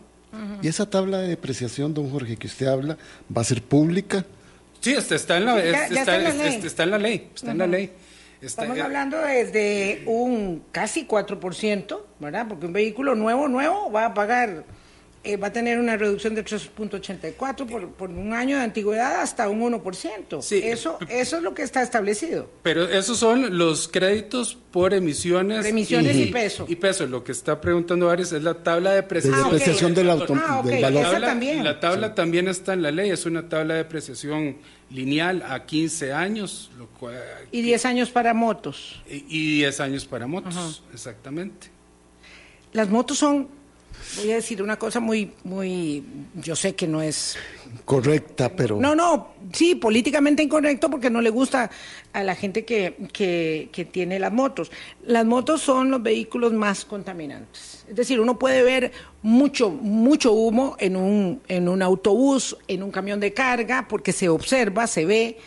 [0.62, 2.98] ¿Y esa tabla de depreciación, don Jorge, que usted habla,
[3.36, 4.26] va a ser pública?
[4.80, 6.60] Sí, está, en la, está, en la ley.
[6.63, 7.30] Está en la ley.
[7.36, 7.91] Está en la ley.
[8.41, 12.48] Estamos hablando desde un casi 4%, ¿verdad?
[12.48, 14.63] Porque un vehículo nuevo, nuevo, va a pagar
[15.24, 19.50] eh, va a tener una reducción de 3.84 por, por un año de antigüedad hasta
[19.50, 20.42] un 1%.
[20.42, 20.62] Sí.
[20.64, 22.50] Eso, eso es lo que está establecido.
[22.64, 25.60] Pero esos son los créditos por emisiones.
[25.60, 26.66] Por emisiones y, peso.
[26.68, 27.06] Y peso.
[27.06, 29.44] Lo que está preguntando Ares es la tabla de depreciación.
[29.44, 31.04] De depreciación del, auto, ah, del valor.
[31.04, 31.64] La tabla, también.
[31.64, 34.58] La tabla también está en la ley, es una tabla de depreciación
[34.90, 36.72] lineal a 15 años.
[36.80, 37.16] Lo cual,
[37.52, 39.04] y 10 años para motos.
[39.08, 41.68] Y, 10 años para motos, exactamente.
[42.74, 43.61] Las motos son
[44.17, 46.04] voy a decir una cosa muy, muy,
[46.36, 47.38] yo sé que no es
[47.86, 51.69] correcta, pero no, no, sí, políticamente incorrecto porque no le gusta
[52.13, 54.71] a la gente que, que, que tiene las motos.
[55.06, 57.86] Las motos son los vehículos más contaminantes.
[57.88, 62.91] Es decir, uno puede ver mucho, mucho humo en un, en un autobús, en un
[62.91, 65.38] camión de carga, porque se observa, se ve.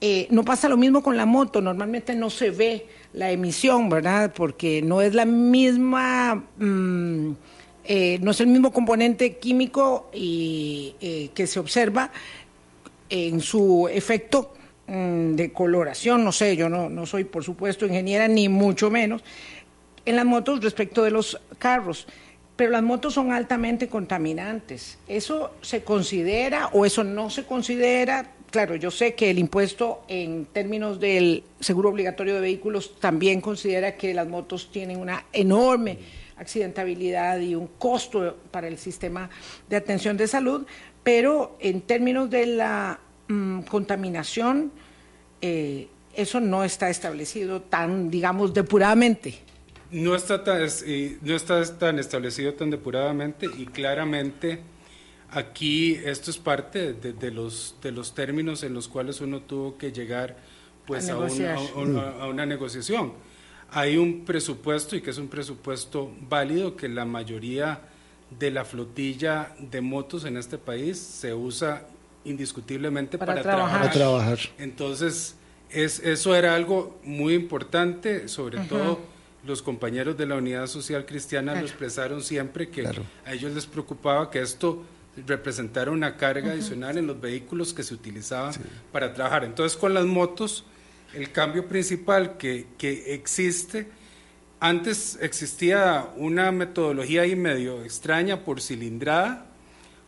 [0.00, 4.32] Eh, no pasa lo mismo con la moto, normalmente no se ve la emisión, ¿verdad?
[4.34, 6.44] Porque no es la misma...
[6.58, 7.32] Mm,
[7.84, 12.10] eh, no es el mismo componente químico y, eh, que se observa
[13.08, 14.54] en su efecto
[14.86, 19.22] mm, de coloración, no sé, yo no, no soy por supuesto ingeniera ni mucho menos,
[20.04, 22.06] en las motos respecto de los carros
[22.60, 24.98] pero las motos son altamente contaminantes.
[25.08, 28.32] ¿Eso se considera o eso no se considera?
[28.50, 33.96] Claro, yo sé que el impuesto en términos del seguro obligatorio de vehículos también considera
[33.96, 35.96] que las motos tienen una enorme
[36.40, 39.28] accidentabilidad y un costo para el sistema
[39.68, 40.66] de atención de salud,
[41.02, 42.98] pero en términos de la
[43.28, 44.72] mm, contaminación,
[45.42, 49.38] eh, eso no está establecido tan, digamos, depuradamente.
[49.90, 50.60] No está tan,
[51.22, 54.60] no está tan establecido tan depuradamente y claramente
[55.30, 59.92] aquí esto es parte de, los, de los términos en los cuales uno tuvo que
[59.92, 60.36] llegar
[60.86, 63.12] pues a, a una negociación
[63.72, 67.80] hay un presupuesto y que es un presupuesto válido que la mayoría
[68.38, 71.86] de la flotilla de motos en este país se usa
[72.24, 74.38] indiscutiblemente para, trabajar.
[74.58, 75.36] Entonces,
[75.70, 79.00] es, eso era algo muy importante, sobre todo
[79.44, 84.30] los compañeros de la Unidad Social Cristiana lo expresaron siempre que a ellos les preocupaba
[84.30, 84.84] que esto
[85.26, 88.52] representara una carga adicional en los vehículos que se utilizaban
[88.92, 89.44] para trabajar.
[89.44, 90.64] Entonces, con las motos
[91.14, 92.66] el cambio principal que,
[93.06, 93.88] existe,
[94.60, 99.46] antes existía una metodología ahí medio extraña por cilindrada,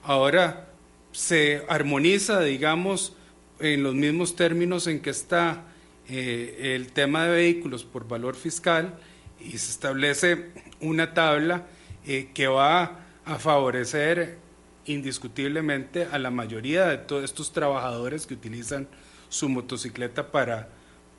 [0.02, 0.68] ahora
[1.12, 3.14] se armoniza, digamos,
[3.58, 5.64] en los mismos términos en que está
[6.08, 8.98] eh, el tema de vehículos por valor fiscal
[9.40, 11.66] y se establece una tabla
[12.06, 14.38] eh, que va a favorecer
[14.84, 18.88] indiscutiblemente a la mayoría de todos estos trabajadores que utilizan
[19.28, 20.68] su motocicleta para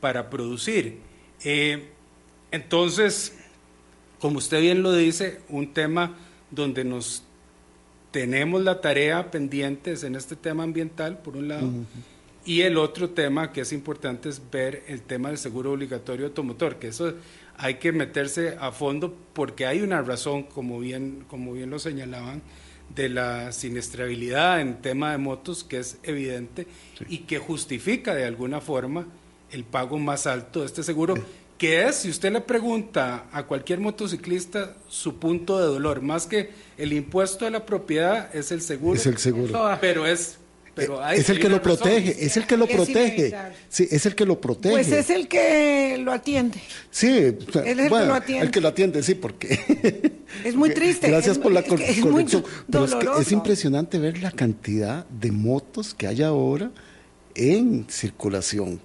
[0.04, 0.98] para producir.
[1.46, 1.88] Eh,
[2.52, 3.38] entonces,
[4.20, 6.18] como usted bien lo dice, un tema
[6.52, 7.24] donde nos
[8.12, 11.72] tenemos la tarea pendientes en este tema ambiental, por un lado,
[12.44, 16.80] y el otro tema que es importante es ver el tema del seguro obligatorio automotor,
[16.80, 17.14] que eso
[17.58, 22.42] hay que meterse a fondo porque hay una razón, como bien, como bien lo señalaban,
[22.94, 26.68] de la siniestrabilidad en tema de motos que es evidente
[27.08, 29.08] y que justifica de alguna forma
[29.54, 31.16] el pago más alto de este seguro,
[31.58, 36.50] que es, si usted le pregunta a cualquier motociclista, su punto de dolor, más que
[36.78, 39.00] el impuesto de la propiedad, es el seguro.
[39.00, 39.78] Es el seguro.
[39.80, 40.40] Pero es
[40.76, 43.32] pero es el que lo protege, es el que lo protege.
[43.70, 44.74] Sí, es el que lo protege.
[44.74, 46.60] Pues es el que lo atiende.
[46.90, 48.46] Sí, es el que lo atiende.
[48.46, 50.14] El que lo atiende, sí, porque.
[50.44, 51.10] Es muy triste.
[51.10, 52.44] Gracias por la corrección.
[52.72, 56.72] Pero es, que es impresionante ver la cantidad de motos que hay ahora
[57.36, 58.80] en circulación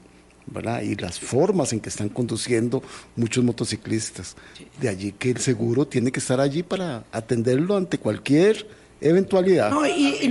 [0.82, 2.82] y las formas en que están conduciendo
[3.16, 4.36] muchos motociclistas.
[4.80, 8.66] De allí que el seguro tiene que estar allí para atenderlo ante cualquier
[9.00, 9.70] eventualidad.
[9.70, 10.28] No, y,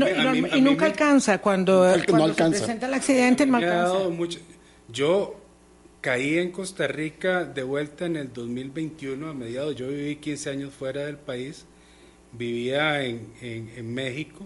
[0.61, 3.97] nunca alcanza cuando, se presenta el accidente, no alcanza.
[4.89, 5.35] Yo
[6.01, 9.75] caí en Costa Rica de vuelta en el 2021 a mediados.
[9.75, 11.65] Yo viví 15 años fuera del país,
[12.31, 14.45] vivía en, en, México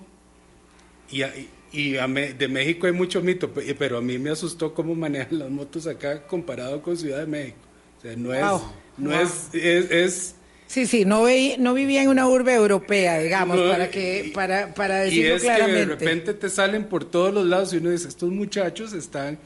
[1.11, 1.23] y,
[1.71, 5.87] y de México hay mucho mito, pero a mí me asustó cómo manejan las motos
[5.87, 7.57] acá comparado con Ciudad de México.
[7.97, 8.61] O sea, no es,
[8.97, 10.35] no es, es,
[10.71, 14.99] Sí, sí, no, veí, no vivía en una urbe europea, digamos, para que para, para
[14.99, 18.07] decirlo y es Que de repente te salen por todos los lados y uno dice,
[18.07, 19.37] estos muchachos están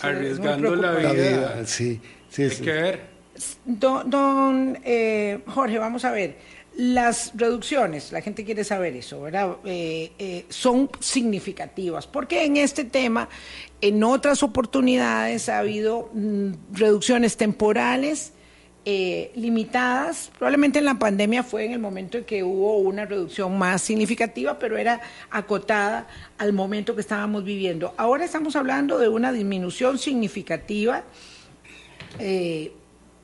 [0.00, 1.66] arriesgando la vida.
[1.66, 3.00] Sí, sí, Hay que ver.
[3.64, 6.36] Don, don eh, Jorge, vamos a ver.
[6.76, 9.56] Las reducciones, la gente quiere saber eso, ¿verdad?
[9.64, 13.28] Eh, eh, son significativas, porque en este tema,
[13.80, 18.32] en otras oportunidades ha habido mm, reducciones temporales
[18.84, 20.30] eh, limitadas.
[20.38, 24.58] Probablemente en la pandemia fue en el momento en que hubo una reducción más significativa,
[24.58, 26.06] pero era acotada
[26.38, 27.92] al momento que estábamos viviendo.
[27.96, 31.02] Ahora estamos hablando de una disminución significativa.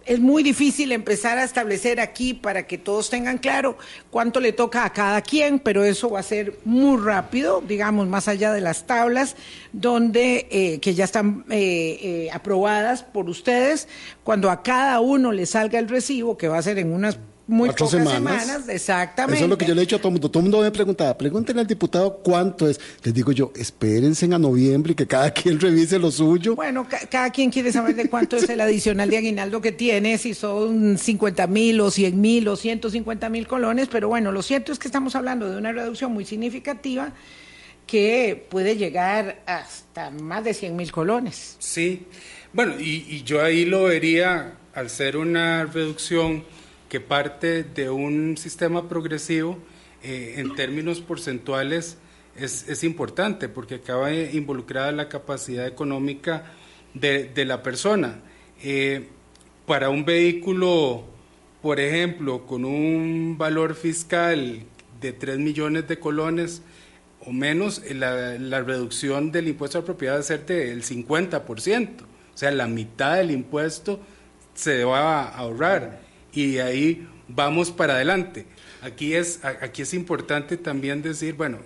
[0.06, 3.76] Es muy difícil empezar a establecer aquí para que todos tengan claro
[4.10, 8.28] cuánto le toca a cada quien, pero eso va a ser muy rápido, digamos, más
[8.28, 9.36] allá de las tablas,
[9.72, 13.88] donde eh, que ya están eh, eh, aprobadas por ustedes,
[14.22, 17.68] cuando a cada uno le salga el recibo, que va a ser en unas muy
[17.70, 18.68] pocas semanas.
[18.68, 19.36] exactamente.
[19.36, 20.30] Eso es lo que yo le he dicho a todo el mundo.
[20.30, 22.80] Todo el mundo me preguntaba, pregúntenle al diputado cuánto es.
[23.04, 26.56] Les digo yo, espérense a noviembre y que cada quien revise lo suyo.
[26.56, 30.34] Bueno, cada quien quiere saber de cuánto es el adicional de aguinaldo que tiene, si
[30.34, 34.78] son 50 mil o 100 mil o 150 mil colones, pero bueno, lo cierto es
[34.78, 37.12] que estamos hablando de una reducción muy significativa
[37.86, 41.56] que puede llegar hasta más de 100 mil colones.
[41.60, 42.06] Sí,
[42.52, 46.44] bueno, y, y yo ahí lo vería, al ser una reducción
[46.88, 49.58] que parte de un sistema progresivo
[50.02, 51.98] eh, en términos porcentuales
[52.36, 56.52] es, es, importante porque acaba involucrada la capacidad económica
[56.94, 58.20] de, de la persona.
[58.62, 59.08] Eh,
[59.66, 61.04] para un vehículo,
[61.62, 64.62] por ejemplo, con un valor fiscal
[65.00, 66.62] de 3 millones de colones
[67.24, 71.88] o menos, la, la reducción del impuesto a la propiedad va a ser del 50%,
[72.02, 73.98] o sea, la mitad del impuesto
[74.54, 76.05] se va a ahorrar
[76.44, 78.46] y ahí vamos para adelante.
[78.82, 81.58] Aquí es, aquí es importante también decir, bueno,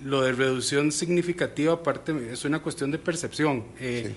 [0.00, 3.64] lo de reducción significativa aparte es una cuestión de percepción.
[3.80, 4.14] Eh,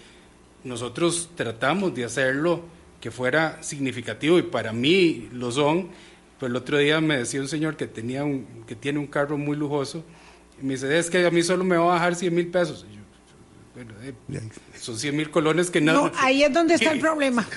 [0.64, 2.64] nosotros tratamos de hacerlo
[3.00, 5.90] que fuera significativo y para mí lo son.
[6.40, 9.38] Pues el otro día me decía un señor que, tenía un, que tiene un carro
[9.38, 10.04] muy lujoso
[10.62, 12.86] y me dice, es que a mí solo me va a bajar 100 mil pesos.
[13.78, 14.42] Bueno, eh,
[14.80, 15.94] son 100 mil colones que no.
[15.94, 17.48] No, ahí es donde está el problema.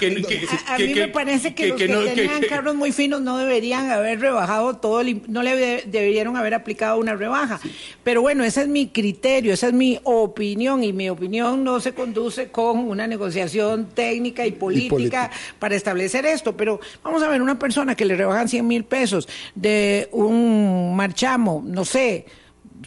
[0.66, 4.76] a, mí me parece que, los que, tenían carros muy finos no deberían haber rebajado
[4.76, 7.58] todo, no le deberían haber aplicado una rebaja.
[8.04, 11.94] Pero bueno, ese es mi criterio, esa es mi opinión y mi opinión no se
[11.94, 16.54] conduce con una negociación técnica y política, para establecer esto.
[16.54, 21.62] Pero vamos a ver, una persona que le rebajan 100 mil pesos de un marchamo,
[21.64, 22.26] no sé,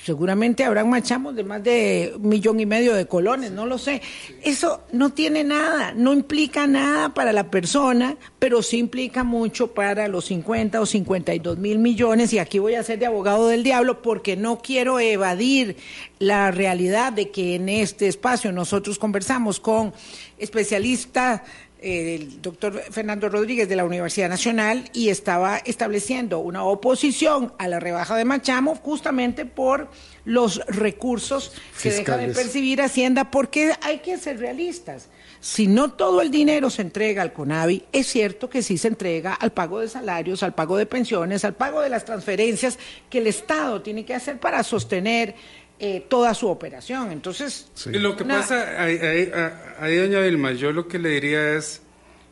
[0.01, 4.01] seguramente habrán machamos de más de un millón y medio de colones, no lo sé.
[4.41, 10.07] Eso no tiene nada, no implica nada para la persona, pero sí implica mucho para
[10.07, 12.33] los 50 o 52 mil millones.
[12.33, 15.77] Y aquí voy a ser de abogado del diablo porque no quiero evadir
[16.19, 19.93] la realidad de que en este espacio nosotros conversamos con
[20.37, 21.41] especialistas
[21.83, 27.79] el doctor Fernando Rodríguez de la Universidad Nacional y estaba estableciendo una oposición a la
[27.79, 29.89] rebaja de Machamo justamente por
[30.25, 35.09] los recursos que deja de percibir Hacienda, porque hay que ser realistas.
[35.41, 39.33] Si no todo el dinero se entrega al CONAVI, es cierto que sí se entrega
[39.33, 43.27] al pago de salarios, al pago de pensiones, al pago de las transferencias que el
[43.27, 45.35] Estado tiene que hacer para sostener
[45.79, 47.11] eh, toda su operación.
[47.11, 51.81] Entonces, lo que pasa ahí, doña Vilma, yo lo que le diría es,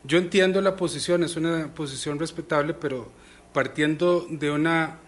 [0.04, 3.10] yo entiendo la posición, es una posición respetable, pero
[3.52, 4.98] partiendo de una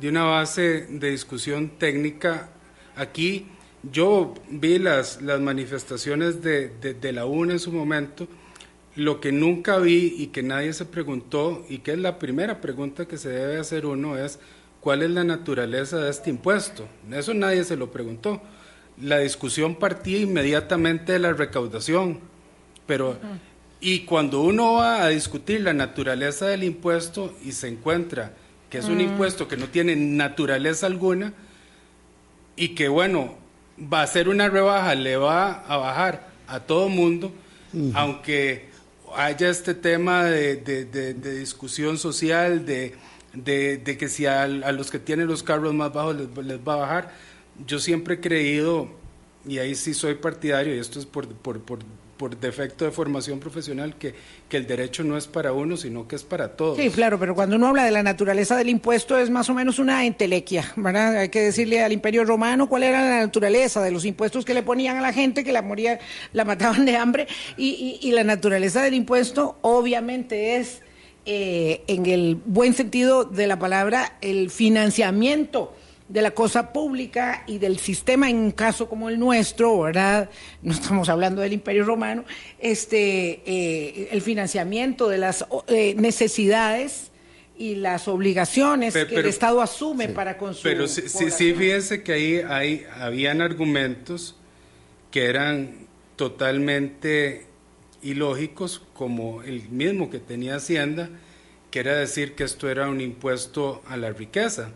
[0.00, 2.48] de una base de discusión técnica,
[2.96, 3.46] aquí
[3.82, 8.26] yo vi las, las manifestaciones de, de, la UNA en su momento,
[8.96, 13.06] lo que nunca vi y que nadie se preguntó, y que es la primera pregunta
[13.06, 14.38] que se debe hacer uno, es
[14.80, 16.88] cuál es la naturaleza de este impuesto.
[17.12, 18.40] Eso nadie se lo preguntó.
[19.00, 22.20] La discusión partía inmediatamente de la recaudación,
[22.86, 23.18] pero
[23.80, 28.34] y cuando uno va a discutir la naturaleza del impuesto y se encuentra
[28.68, 29.12] que es un mm.
[29.12, 31.32] impuesto que no tiene naturaleza alguna
[32.56, 33.36] y que bueno,
[33.80, 37.32] va a ser una rebaja, le va a bajar a todo mundo,
[37.94, 38.68] aunque
[39.16, 40.56] haya este tema de
[41.38, 42.94] discusión social, de
[43.32, 47.12] de, que si a, los que tienen los carros más bajos les, va a bajar.
[47.66, 48.88] Yo siempre he creído,
[49.46, 51.80] y ahí sí soy partidario, y esto es por, por, por,
[52.16, 54.14] por defecto de formación profesional, que,
[54.48, 56.78] que, el derecho no es para uno, sino que es para todos.
[56.78, 59.78] Sí, claro, pero cuando uno habla de la naturaleza del impuesto es más o menos
[59.78, 61.18] una entelequia, ¿verdad?
[61.18, 64.62] Hay que decirle al imperio romano cuál era la naturaleza de los impuestos que le
[64.62, 65.98] ponían a la gente, que la moría,
[66.32, 70.82] la mataban de hambre, y, y la naturaleza del impuesto obviamente es
[71.26, 75.74] eh, en el buen sentido de la palabra, el financiamiento
[76.10, 80.28] de la cosa pública y del sistema en un caso como el nuestro, ¿verdad?
[80.60, 82.24] No estamos hablando del Imperio Romano,
[82.58, 87.12] este, eh, el financiamiento de las eh, necesidades
[87.56, 90.78] y las obligaciones que el Estado asume para consumir.
[90.78, 94.36] Pero sí, sí, fíjense que ahí hay, habían argumentos
[95.12, 97.49] que eran totalmente
[98.02, 101.10] ilógicos como el mismo que tenía Hacienda,
[101.70, 104.70] que era decir que esto era un impuesto a la riqueza.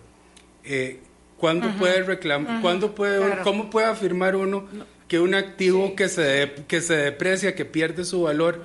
[0.65, 1.01] Eh,
[1.39, 2.63] ¿Cuándo puede reclamar?
[2.95, 4.67] puede, ¿Cómo puede afirmar uno
[5.09, 8.63] que un activo que, se que se deprecia, que pierde su valor,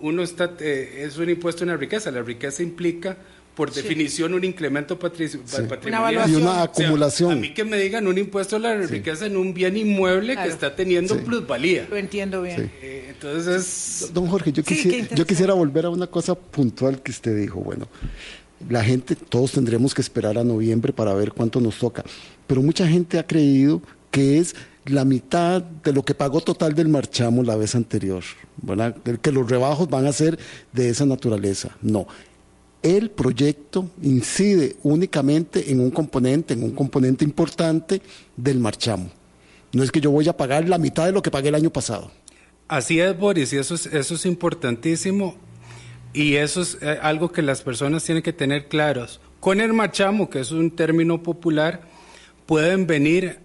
[0.00, 2.10] uno está, eh, es un impuesto a la riqueza?
[2.10, 3.18] La riqueza implica
[3.56, 6.30] por definición un incremento patrimonial.
[6.30, 7.32] y una acumulación.
[7.32, 10.46] a mí que me digan un impuesto a la riqueza en un bien inmueble que
[10.46, 11.86] está teniendo plusvalía.
[11.90, 12.70] Lo entiendo bien.
[12.82, 17.34] Eh, entonces Don Jorge, yo, quisiera, yo quisiera volver a una cosa puntual que usted
[17.34, 17.60] dijo.
[17.60, 17.88] Bueno,
[18.68, 22.04] la gente, todos tendremos que esperar a noviembre para ver cuánto nos toca.
[22.46, 23.80] Pero mucha gente ha creído
[24.10, 24.54] que es
[24.84, 28.22] la mitad de lo que pagó total del marchamo la vez anterior,
[29.20, 30.38] que los rebajos van a ser
[30.72, 31.76] de esa naturaleza.
[31.82, 32.06] No,
[32.86, 38.00] el proyecto incide únicamente en un componente, en un componente importante
[38.36, 39.10] del marchamo.
[39.72, 41.70] No es que yo voy a pagar la mitad de lo que pagué el año
[41.70, 42.12] pasado.
[42.68, 45.36] Así es, Boris, y eso es, eso es importantísimo.
[46.12, 49.20] Y eso es eh, algo que las personas tienen que tener claros.
[49.40, 51.82] Con el marchamo, que es un término popular,
[52.46, 53.40] pueden venir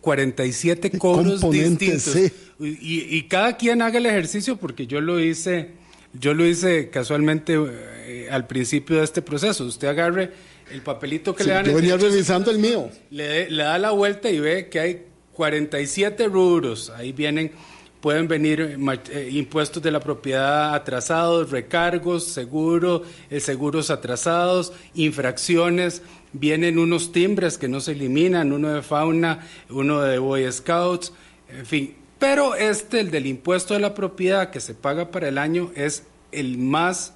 [0.00, 2.16] 47 cobros distintos.
[2.58, 5.79] Y, y, cada quien haga el ejercicio, porque yo lo hice
[6.12, 9.64] yo lo hice casualmente eh, al principio de este proceso.
[9.64, 10.32] Usted agarre
[10.72, 11.64] el papelito que le dan.
[11.64, 12.90] Yo venía revisando el mío.
[13.10, 15.02] Le, da la vuelta y ve que hay
[15.34, 16.90] 47 rubros.
[16.90, 17.52] Ahí vienen,
[18.00, 23.02] pueden venir eh, eh, impuestos de la propiedad atrasados, recargos, seguro,
[23.38, 26.02] seguros atrasados, infracciones.
[26.32, 31.12] Vienen unos timbres que no se eliminan, uno de fauna, uno de Boy Scouts,
[31.48, 35.38] en fin, pero este, el del impuesto de la propiedad que se paga para el
[35.38, 37.14] año, es el más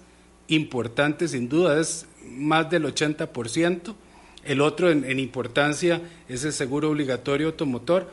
[0.49, 3.95] importante, sin duda, es más del 80%.
[4.45, 8.11] El otro en, importancia es el seguro obligatorio automotor.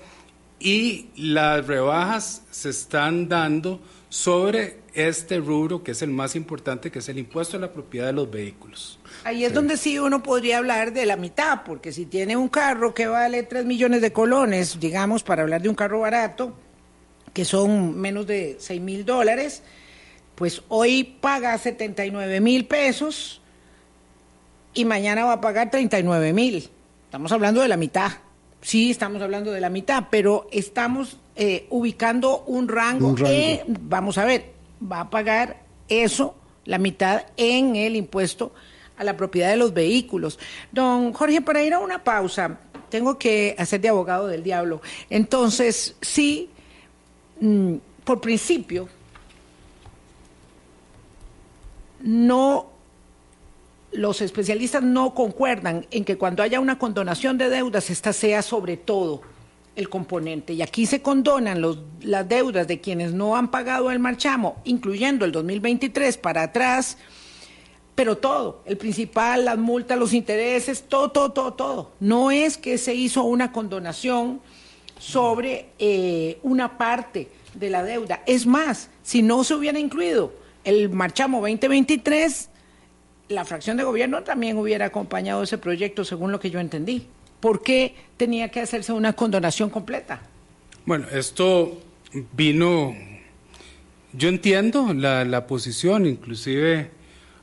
[0.60, 3.80] Y las rebajas se están dando
[4.10, 8.08] sobre este rubro que es el más importante, que es el impuesto a la propiedad
[8.08, 9.00] de los vehículos.
[9.24, 12.94] Ahí es donde sí uno podría hablar de la mitad, porque si tiene un carro
[12.94, 16.54] que vale 3 millones de colones, digamos, para hablar de un carro barato,
[17.34, 19.64] que son menos de 6 mil dólares,
[20.36, 23.42] pues hoy paga 79 mil pesos
[24.74, 26.70] y mañana va a pagar 39 mil.
[27.06, 28.12] Estamos hablando de la mitad.
[28.62, 33.16] Sí, estamos hablando de la mitad, pero estamos eh, ubicando un rango.
[33.68, 38.54] vamos a ver, va a pagar eso, la mitad, en el impuesto
[38.98, 40.38] a la propiedad de los vehículos.
[40.72, 42.60] Don Jorge, para ir a una pausa,
[42.90, 44.82] tengo que hacer de abogado del diablo.
[45.10, 46.51] Entonces, sí,
[47.42, 48.88] Mm, por principio,
[52.02, 52.70] no
[53.92, 58.78] los especialistas no concuerdan en que cuando haya una condonación de deudas, esta sea sobre
[58.78, 59.22] todo
[59.76, 60.54] el componente.
[60.54, 61.62] Y aquí se condonan
[62.02, 66.98] las deudas de quienes no han pagado el marchamo, incluyendo el 2023 para atrás,
[67.96, 71.92] pero todo, el principal, las multas, los intereses, todo, todo, todo, todo.
[72.00, 74.42] No es que se hizo una condonación
[75.02, 78.22] sobre eh, una parte de la deuda.
[78.28, 80.32] Es más, si no se hubiera incluido
[80.64, 82.50] el Marchamo 2023,
[83.30, 87.08] la fracción de gobierno también hubiera acompañado ese proyecto, según lo que yo entendí.
[87.40, 90.22] ¿Por qué tenía que hacerse una condonación completa?
[90.86, 91.82] Bueno, esto
[92.34, 92.96] vino,
[94.14, 96.92] yo entiendo la, la posición, inclusive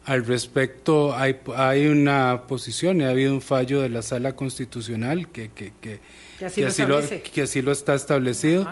[0.04, 5.50] al respecto hay, hay una posición ha habido un fallo de la sala constitucional que,
[5.50, 6.00] que, que
[6.38, 7.00] que así, lo,
[7.32, 8.68] que así lo está establecido.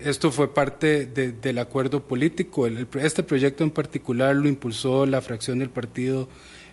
[0.00, 2.66] Esto fue parte del acuerdo político.
[2.66, 6.28] este proyecto en particular lo impulsó la fracción del Partido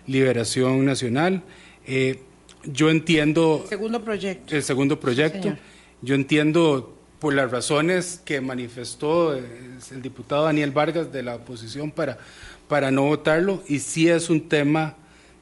[0.06, 1.42] Liberación Nacional.
[1.86, 2.18] Eh,
[2.64, 3.60] yo entiendo...
[3.62, 4.54] El segundo proyecto.
[4.54, 5.56] El segundo proyecto.
[6.02, 12.18] Yo entiendo por las razones que manifestó el diputado Daniel Vargas de la oposición para,
[12.66, 14.96] para no votarlo, y sí es un tema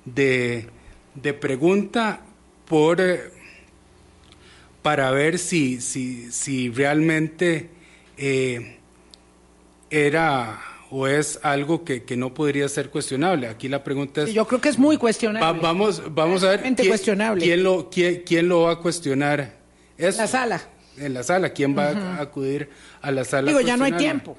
[0.05, 0.67] de,
[1.15, 2.21] de pregunta
[2.67, 3.01] por...
[3.01, 3.40] Eh,
[4.83, 7.69] para ver si, si, si realmente
[8.17, 8.79] eh,
[9.91, 10.61] era
[10.91, 13.47] o es algo que, que, no podría ser cuestionable.
[13.47, 14.33] Aquí la pregunta es...
[14.33, 15.61] yo creo que es muy cuestionable.
[15.61, 17.45] vamos, vamos a ver quién, cuestionable.
[17.45, 19.55] Quién, lo, quién, lo va a cuestionar.
[19.97, 20.61] En La sala.
[20.99, 21.51] En la sala.
[21.51, 22.71] ¿Quién va a acudir
[23.01, 23.49] a la sala?
[23.49, 24.37] Digo, ya no hay tiempo.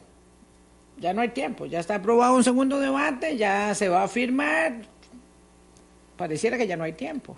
[0.97, 1.65] Ya no hay tiempo.
[1.65, 4.73] Ya está aprobado un segundo debate, ya se va a firmar.
[6.17, 7.37] Pareciera que ya no hay tiempo.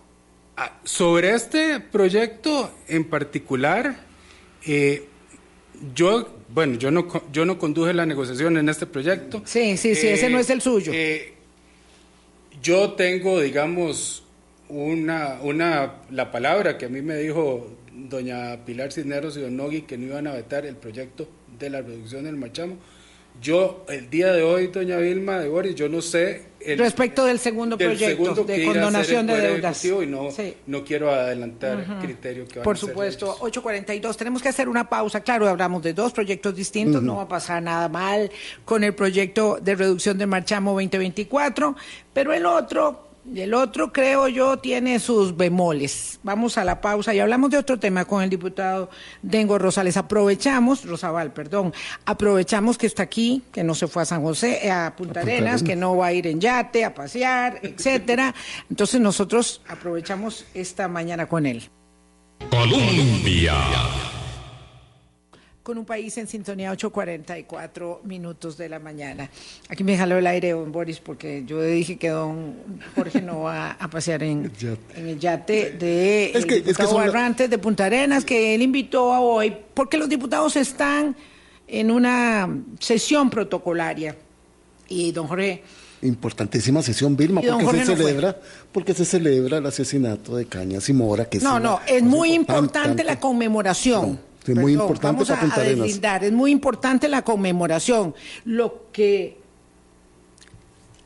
[0.55, 3.95] Ah, sobre este proyecto en particular,
[4.67, 5.07] eh,
[5.95, 9.41] yo, bueno, yo no, yo no conduje la negociación en este proyecto.
[9.45, 10.91] Sí, sí, sí, ese no es el suyo.
[10.93, 11.33] Eh,
[12.61, 14.23] yo tengo, digamos,
[14.69, 19.81] una, una, la palabra que a mí me dijo doña Pilar Cisneros y don Nogui
[19.83, 21.27] que no iban a vetar el proyecto
[21.57, 22.77] de la reducción del machamo.
[23.41, 26.52] Yo, el día de hoy, doña Vilma de Boris, yo no sé...
[26.77, 29.85] Respecto del segundo proyecto de condonación de deudas.
[29.85, 30.29] Y no,
[30.67, 34.15] no quiero adelantar el criterio que van Por supuesto, 8.42.
[34.15, 35.21] Tenemos que hacer una pausa.
[35.21, 37.01] Claro, hablamos de dos proyectos distintos.
[37.01, 38.31] No va a pasar nada mal
[38.65, 41.75] con el proyecto de reducción de Marchamo 2024.
[42.13, 46.19] Pero el otro el otro, creo yo, tiene sus bemoles.
[46.23, 48.89] Vamos a la pausa y hablamos de otro tema con el diputado
[49.21, 49.97] Dengo Rosales.
[49.97, 51.73] Aprovechamos, Rosabal, perdón,
[52.05, 55.63] aprovechamos que está aquí, que no se fue a San José, eh, a Punta, Arenas,
[55.63, 58.35] que no va a ir en yate, a pasear, etcétera.
[58.69, 61.69] Entonces nosotros aprovechamos esta mañana con él.
[62.49, 63.53] Colombia
[65.63, 69.29] con un país en sintonía 8.44 minutos de la mañana.
[69.69, 72.55] Aquí me jaló el aire, don Boris, porque yo dije que don
[72.95, 74.51] Jorge no va a pasear en,
[74.95, 79.97] el yate de es que, el de Punta Arenas, que él invitó a hoy, porque
[79.97, 81.15] los diputados están
[81.65, 82.49] en una
[82.79, 84.17] sesión protocolaria.
[84.89, 85.63] Y don Jorge...
[86.01, 88.37] Importantísima sesión, Vilma, porque se celebra,
[88.73, 93.05] porque se celebra el asesinato de Cañas y Mora, que No, no, es muy importante
[93.05, 94.19] la conmemoración.
[94.45, 95.23] Es muy importante
[96.21, 98.13] Es muy importante la conmemoración.
[98.45, 99.37] Lo que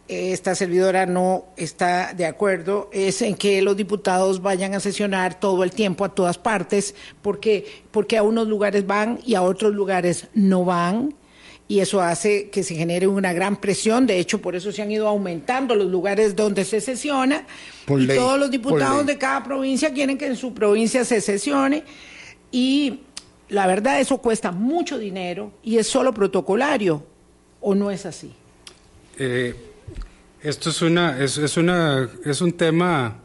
[0.07, 5.63] esta servidora no está de acuerdo es en que los diputados vayan a sesionar todo
[5.63, 10.27] el tiempo a todas partes, porque, porque a unos lugares van y a otros lugares
[10.33, 11.13] no van.
[11.69, 14.07] Y eso hace que se genere una gran presión.
[14.07, 17.45] De hecho, por eso se han ido aumentando los lugares donde se sesiona.
[17.89, 21.83] y todos los diputados de cada provincia quieren que en su provincia se sesione.
[22.53, 23.01] Y
[23.49, 27.03] la verdad eso cuesta mucho dinero y es solo protocolario,
[27.61, 28.31] ¿o no es así?
[29.17, 29.55] Eh,
[30.41, 33.15] esto es, una, es, una, es un tema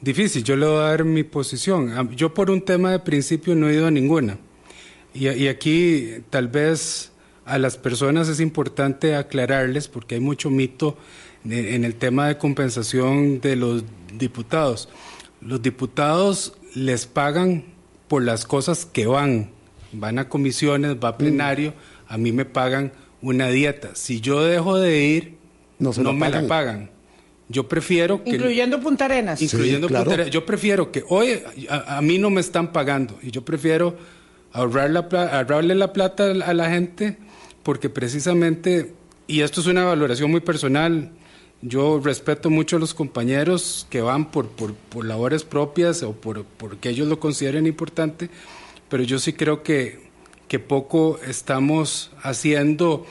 [0.00, 2.14] difícil, yo le voy a dar mi posición.
[2.16, 4.38] Yo por un tema de principio no he ido a ninguna.
[5.12, 7.12] Y, y aquí tal vez
[7.44, 10.96] a las personas es importante aclararles, porque hay mucho mito
[11.44, 14.88] en el tema de compensación de los diputados.
[15.40, 17.75] Los diputados les pagan
[18.08, 19.50] por las cosas que van.
[19.92, 21.72] Van a comisiones, va a plenario,
[22.08, 22.92] a mí me pagan
[23.22, 23.90] una dieta.
[23.94, 25.34] Si yo dejo de ir,
[25.78, 26.90] no, me la pagan.
[27.48, 28.30] Yo prefiero que...
[28.30, 29.40] Incluyendo Punta Arenas.
[29.40, 30.30] Incluyendo Punta Arenas.
[30.30, 33.96] Yo prefiero que hoy a, mí no me están pagando y yo prefiero
[34.52, 37.18] ahorrar la, ahorrarle la plata a la gente
[37.62, 38.94] porque precisamente,
[39.26, 41.10] y esto es una valoración muy personal,
[41.62, 46.90] yo respeto mucho a los compañeros que van por, por, labores propias o por, porque
[46.90, 48.30] ellos lo consideren importante,
[48.88, 50.08] pero yo sí creo que,
[50.48, 53.06] que poco estamos haciendo.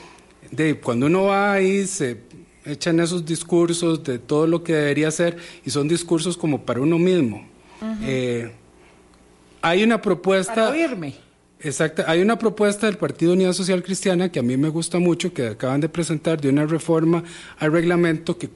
[0.52, 2.22] De, cuando uno va ahí, se
[2.66, 6.98] echan esos discursos de todo lo que debería ser y son discursos como para uno
[6.98, 7.48] mismo.
[8.04, 8.52] Eh,
[9.62, 10.54] hay una propuesta.
[10.54, 11.25] Para oírme.
[11.62, 15.34] Exacto, hay una propuesta del Partido Unidad Social Cristiana que a mí me gusta mucho,
[15.34, 17.24] que acaban de presentar de una reforma
[17.58, 18.50] al reglamento que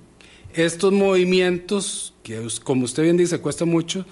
[0.54, 4.06] estos movimientos, que como usted bien dice, cuesta mucho,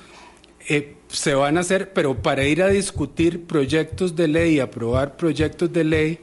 [0.70, 5.16] eh, se van a hacer, pero para ir a discutir proyectos de ley y aprobar
[5.16, 6.20] proyectos de ley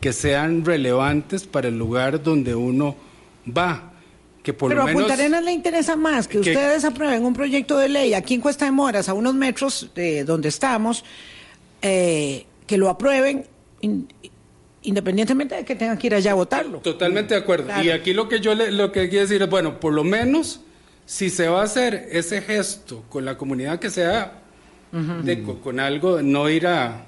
[0.00, 2.96] que sean relevantes para el lugar donde uno
[3.46, 3.92] va.
[4.42, 7.34] Que por pero lo menos, a Punta Arenas le interesa más que, ustedes aprueben un
[7.34, 11.04] proyecto de ley aquí en Cuesta de Moras, a unos metros de donde estamos,
[11.82, 13.46] eh, que lo aprueben
[14.82, 16.78] independientemente de que tengan que ir allá a votarlo.
[16.78, 17.70] Totalmente de acuerdo.
[17.82, 20.60] Y aquí lo que yo le, lo que quiero decir es, bueno, por lo menos
[21.04, 24.42] si se va a hacer ese gesto con la comunidad que sea,
[24.92, 27.04] de, con, algo, no ir a...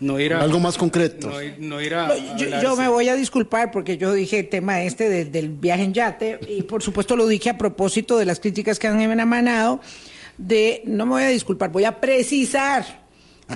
[0.00, 1.30] No ir a, algo más concreto.
[1.58, 5.50] No, ir a, yo, me voy a disculpar porque yo dije el tema este del
[5.50, 9.00] viaje en yate y por supuesto lo dije a propósito de las críticas que han
[9.00, 9.80] emanado
[10.38, 12.99] de, no me voy a disculpar, voy a precisar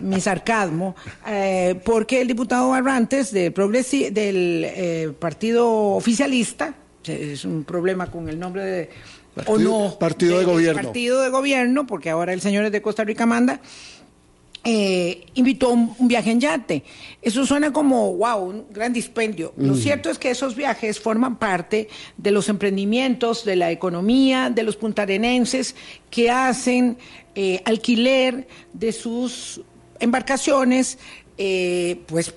[0.03, 0.95] mi sarcasmo,
[1.26, 6.74] eh, porque el diputado Barrantes del, del eh, partido oficialista,
[7.05, 8.90] es un problema con el nombre de...
[9.34, 10.80] Partido, o no, partido de, gobierno.
[10.80, 13.61] Partido de gobierno, porque ahora el señor es de Costa Rica manda,
[14.62, 16.84] eh, invitó un, un, viaje en yate.
[17.20, 19.53] Eso suena como, wow, un gran dispendio.
[19.57, 24.62] Lo cierto es que esos viajes forman parte de los emprendimientos, de la economía, de
[24.62, 25.74] los puntarenenses
[26.11, 26.97] que hacen
[27.64, 29.61] alquiler de sus
[30.01, 30.99] embarcaciones,
[31.38, 32.34] eh, pues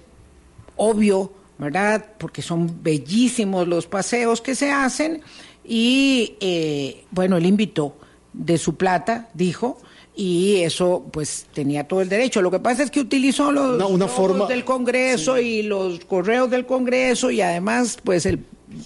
[0.75, 2.05] obvio, ¿verdad?
[2.17, 5.21] Porque son bellísimos los paseos que se hacen
[5.63, 7.97] y eh, bueno, él invitó
[8.33, 9.79] de su plata, dijo,
[10.15, 12.41] y eso pues tenía todo el derecho.
[12.41, 14.47] Lo que pasa es que utilizó los una, forma...
[14.47, 18.39] del Congreso y los correos del Congreso y además pues el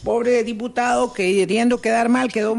[0.03, 2.55] pobre diputado queriendo quedar mal, quedó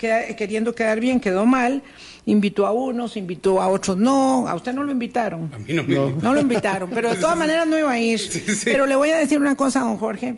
[0.00, 1.82] queriendo quedar bien, quedó mal
[2.26, 5.50] invitó a unos, invitó a otros no, a usted no lo invitaron.
[5.52, 6.34] A mí no me no.
[6.34, 8.20] lo invitaron, pero de todas maneras no iba a ir.
[8.64, 10.36] Pero le voy a decir una cosa, don Jorge.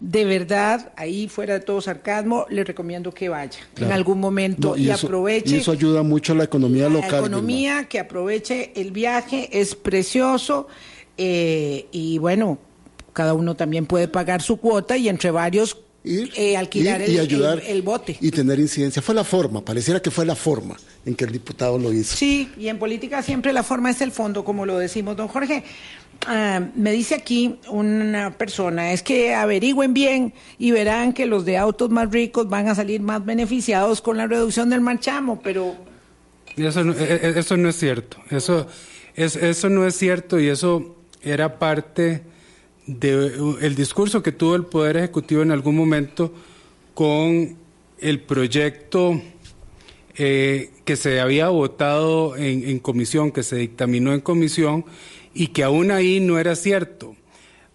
[0.00, 4.90] De verdad, ahí fuera de todo sarcasmo, le recomiendo que vaya en algún momento y,
[4.90, 5.56] aproveche.
[5.56, 7.10] Y eso ayuda mucho a la economía local.
[7.10, 10.66] La economía, que aproveche el viaje, es precioso.
[11.16, 12.58] Eh, y bueno,
[13.12, 17.18] cada uno también puede pagar su cuota y entre varios ir, eh, alquilar el, y
[17.18, 18.16] ayudar el, bote.
[18.20, 19.02] Y tener incidencia.
[19.02, 22.16] Fue la forma, pareciera que fue la forma en que el diputado lo hizo.
[22.16, 25.64] Sí, y en política siempre la forma es el fondo, como lo decimos, don Jorge.
[26.26, 31.58] Ah, me dice aquí una persona, es que averigüen bien y verán que los de
[31.58, 35.74] autos más ricos van a salir más beneficiados con la reducción del marchamo, pero...
[36.56, 38.68] Eso no, e, e, eso no es cierto, eso,
[39.16, 42.22] es, eso no es cierto y eso era parte
[42.98, 46.32] del discurso que tuvo el Poder Ejecutivo en algún momento
[46.94, 47.56] con
[47.98, 49.20] el proyecto
[50.16, 54.84] eh, que se había votado en, comisión, que se dictaminó en comisión
[55.32, 57.16] y que aún ahí no era cierto.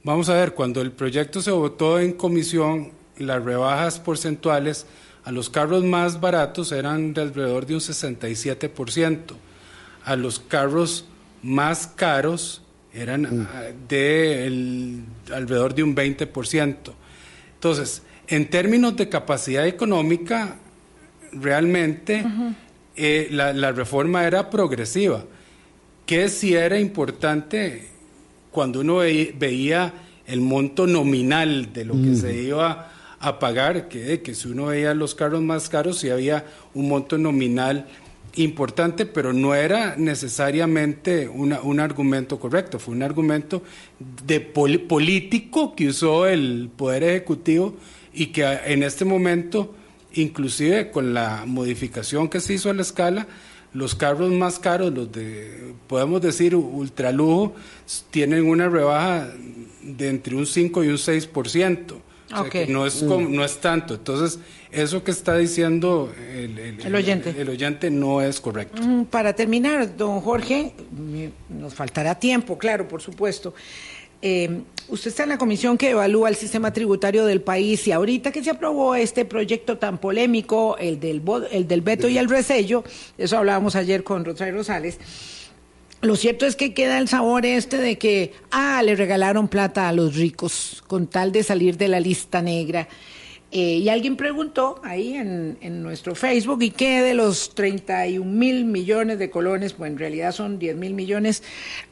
[0.03, 4.85] Vamos a ver, cuando el proyecto se votó en comisión, las rebajas porcentuales
[5.23, 9.33] a los carros más baratos eran de alrededor de un 67%,
[10.05, 11.05] a los carros
[11.41, 12.61] más caros
[12.97, 13.47] eran mm.
[13.53, 15.01] ah, de
[15.33, 16.75] alrededor de un 20%.
[17.53, 20.57] Entonces, en términos de capacidad económica,
[21.31, 22.25] realmente
[22.95, 25.23] eh, la, reforma era progresiva,
[26.05, 27.87] que sí era importante
[28.51, 29.93] cuando uno veía
[30.25, 32.47] el monto nominal de lo que se mm.
[32.47, 36.89] iba a pagar, que, que si uno veía los carros más caros, sí había un
[36.89, 37.87] monto nominal
[38.37, 43.63] importante, pero no era necesariamente un argumento correcto, fue un argumento
[44.25, 47.75] de político que usó el Poder Ejecutivo
[48.13, 49.75] y que en este momento,
[50.13, 53.27] inclusive con la modificación que se hizo a la escala,
[53.73, 57.53] los carros más caros, los de, podemos decir, ultralujo,
[58.09, 59.29] tienen una rebaja
[59.83, 61.95] de entre un 5 y un 6%.
[62.33, 63.95] O sea no, es no es tanto.
[63.95, 64.39] Entonces,
[64.71, 67.33] eso que está diciendo el, oyente.
[67.37, 68.81] El, oyente no es correcto.
[68.81, 70.73] Mm, para terminar, don Jorge,
[71.49, 73.53] nos faltará tiempo, claro, por supuesto.
[74.21, 78.31] Eh, usted está en la comisión que evalúa el sistema tributario del país y ahorita
[78.31, 81.21] que se aprobó este proyecto tan polémico, el del,
[81.51, 82.83] el del veto y el resello,
[83.17, 84.97] eso hablábamos ayer con Rosario Rosales,
[86.01, 89.93] lo cierto es que queda el sabor este de que, ah, le regalaron plata a
[89.93, 92.87] los ricos con tal de salir de la lista negra.
[93.49, 99.19] Eh, y alguien preguntó ahí en, nuestro Facebook, ¿y qué de los 31 mil millones
[99.19, 99.71] de colones?
[99.71, 101.43] Pues en realidad son 10 mil millones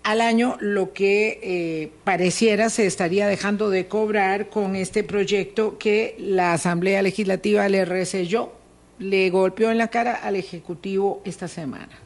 [0.03, 6.15] al año, lo que eh, pareciera se estaría dejando de cobrar con este proyecto que
[6.19, 8.51] la Asamblea Legislativa le reselló,
[8.99, 12.04] le golpeó en la cara al Ejecutivo esta semana.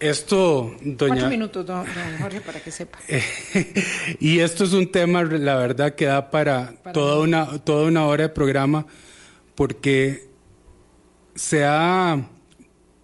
[0.00, 1.14] Esto, doña...
[1.14, 1.84] Cuatro minutos, don,
[2.18, 2.98] Jorge, para que sepa.
[4.18, 8.24] y esto es un tema, la verdad, que da para, toda, una, toda una hora
[8.24, 8.86] de programa,
[9.54, 10.26] porque
[11.34, 12.28] se ha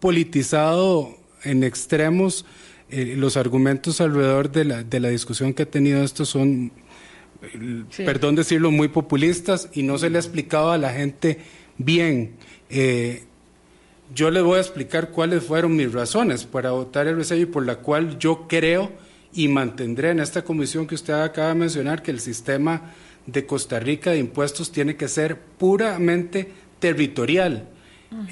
[0.01, 2.47] politizado en extremos
[2.89, 6.73] eh, los argumentos alrededor de la, de la discusión que ha tenido esto son,
[7.97, 11.41] perdón decirlo, muy populistas y no se le ha explicado a la gente
[11.77, 12.37] bien.
[12.71, 13.25] Eh,
[14.15, 17.67] yo les voy a explicar cuáles fueron mis razones para votar el resello y por
[17.67, 18.93] la cual yo creo
[19.33, 22.95] y mantendré en esta comisión que usted acaba de mencionar que el sistema
[23.27, 27.69] de Costa Rica de impuestos tiene que ser puramente territorial.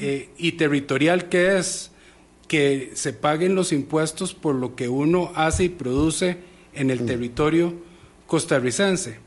[0.00, 1.90] Eh, ¿Y territorial qué es?
[2.48, 6.38] Que se paguen los impuestos por lo que uno hace y produce
[6.72, 7.74] en el territorio
[8.26, 9.18] costarricense.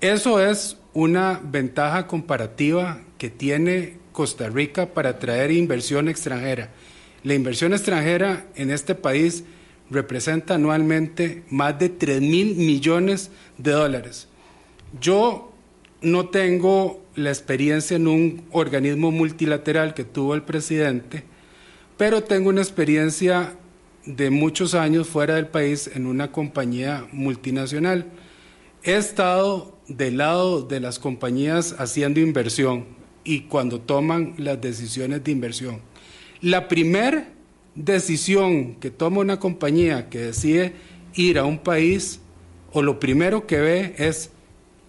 [0.00, 6.70] Eso es una ventaja comparativa que tiene Costa Rica para atraer inversión extranjera.
[7.24, 9.44] La inversión extranjera en este país
[9.90, 14.28] representa anualmente más de 3 mil millones de dólares.
[15.00, 15.52] Yo
[16.00, 21.24] no tengo la experiencia en un organismo multilateral que tuvo el presidente,
[21.96, 23.56] pero tengo una experiencia
[24.06, 28.06] de muchos años fuera del país en una compañía multinacional.
[28.84, 32.93] He estado del lado de las compañías haciendo inversión
[33.24, 35.80] y cuando toman las decisiones de inversión.
[36.40, 37.28] La primera
[37.74, 40.74] decisión que toma una compañía que decide
[41.14, 42.20] ir a un país,
[42.72, 44.30] o lo primero que ve es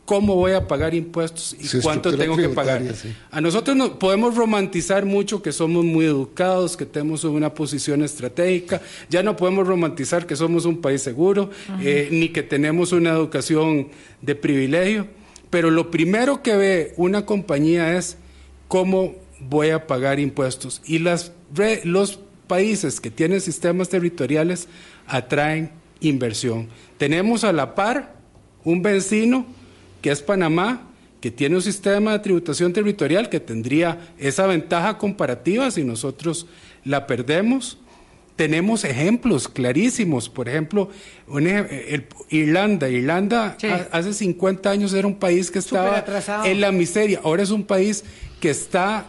[0.05, 2.83] cómo voy a pagar impuestos y cuánto tengo que pagar.
[3.31, 8.81] A nosotros no, podemos romantizar mucho que somos muy educados, que tenemos una posición estratégica,
[9.09, 11.49] ya no podemos romantizar que somos un país seguro,
[11.81, 13.89] eh, ni que tenemos una educación
[14.21, 15.07] de privilegio,
[15.49, 18.17] pero lo primero que ve una compañía es
[18.67, 20.81] cómo voy a pagar impuestos.
[20.85, 21.31] Y las
[21.83, 24.67] los países que tienen sistemas territoriales
[25.07, 26.67] atraen inversión.
[26.97, 28.15] Tenemos a la par
[28.63, 29.45] un vecino
[30.01, 30.87] que es Panamá,
[31.21, 36.45] que tiene un sistema de tributación territorial que tendría esa ventaja comparativa si nosotros
[36.83, 37.79] la perdemos.
[38.35, 40.89] Tenemos ejemplos clarísimos, por ejemplo,
[42.29, 42.89] Irlanda.
[42.89, 43.57] Irlanda
[43.91, 46.03] hace 50 años era un país que estaba
[46.43, 48.03] en la miseria, ahora es un país
[48.41, 49.05] que está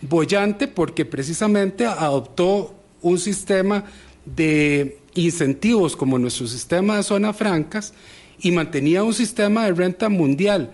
[0.00, 3.84] bollante porque precisamente adoptó un sistema
[4.24, 7.92] de incentivos como nuestro sistema de zonas francas
[8.40, 10.70] y mantenía un sistema de renta mundial.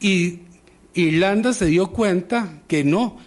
[0.00, 0.40] Y
[0.94, 3.18] Irlanda se dio cuenta que no.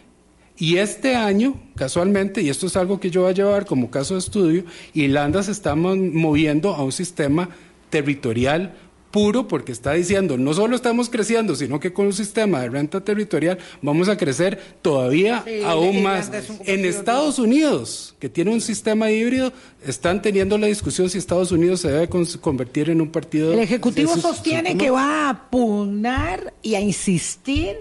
[0.63, 4.13] Y este año, casualmente, y esto es algo que yo voy a llevar como caso
[4.13, 7.49] de estudio, Irlanda se está moviendo a un sistema
[7.89, 8.73] territorial
[9.11, 13.01] puro porque está diciendo, no solo estamos creciendo, sino que con un sistema de renta
[13.01, 16.31] territorial vamos a crecer todavía aún más.
[16.63, 19.51] En Estados Unidos, que tiene un sistema híbrido,
[19.85, 22.07] están teniendo la discusión si Estados Unidos se debe
[22.39, 23.51] convertir en un partido.
[23.51, 27.75] El Ejecutivo sostiene que va a pugnar y a insistir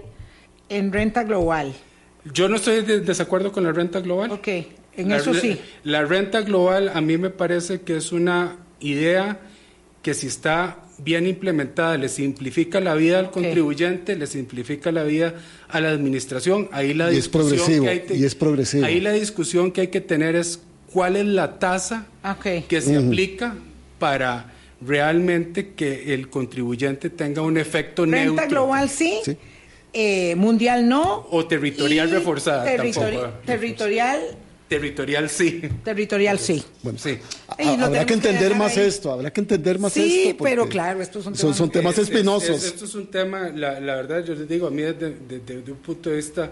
[0.67, 1.73] en renta global.
[2.31, 4.31] Yo no estoy de desacuerdo con la renta global.
[4.31, 4.47] Ok,
[4.95, 5.59] en eso sí.
[5.83, 9.39] La renta global a mí me parece que es una idea
[10.01, 15.33] que si está bien implementada le simplifica la vida al contribuyente, le simplifica la vida
[15.69, 16.69] a la administración.
[16.71, 18.85] Ahí la y es progresivo, y es progresivo.
[18.85, 20.61] Ahí la discusión que hay que tener es
[20.91, 22.05] cuál es la tasa
[22.67, 23.55] que se aplica
[23.99, 24.53] para
[24.85, 28.47] realmente que el contribuyente tenga un efecto Renta neutro.
[28.49, 29.19] global sí,
[29.93, 31.27] eh, mundial no.
[31.31, 32.63] O territorial reforzada
[33.45, 34.37] Territorial
[34.73, 35.61] Territorial sí.
[35.83, 36.63] Territorial sí.
[36.81, 37.19] Bueno, sí.
[37.79, 40.09] habrá que entender más esto, habrá que entender más esto.
[40.09, 42.63] Sí, pero claro, estos son temas, son, temas espinosos.
[42.63, 46.15] esto es un tema, la, verdad, yo les digo, a mí desde, un punto de
[46.15, 46.49] vista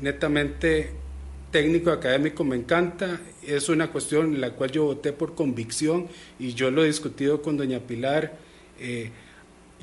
[0.00, 0.90] netamente
[1.52, 3.20] técnico, académico, me encanta.
[3.46, 6.08] Es una cuestión en la cual yo voté por convicción
[6.40, 8.32] y yo lo he discutido con doña Pilar.
[8.80, 9.10] Eh,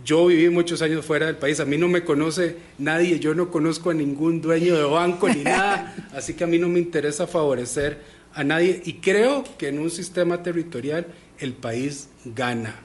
[0.04, 3.52] yo viví muchos años fuera del país, a mí no me conoce nadie, yo no
[3.52, 7.28] conozco a ningún dueño de banco ni nada, así que a mí no me interesa
[7.28, 8.02] favorecer
[8.34, 11.08] a nadie y creo que en un sistema territorial
[11.40, 12.76] el país gana.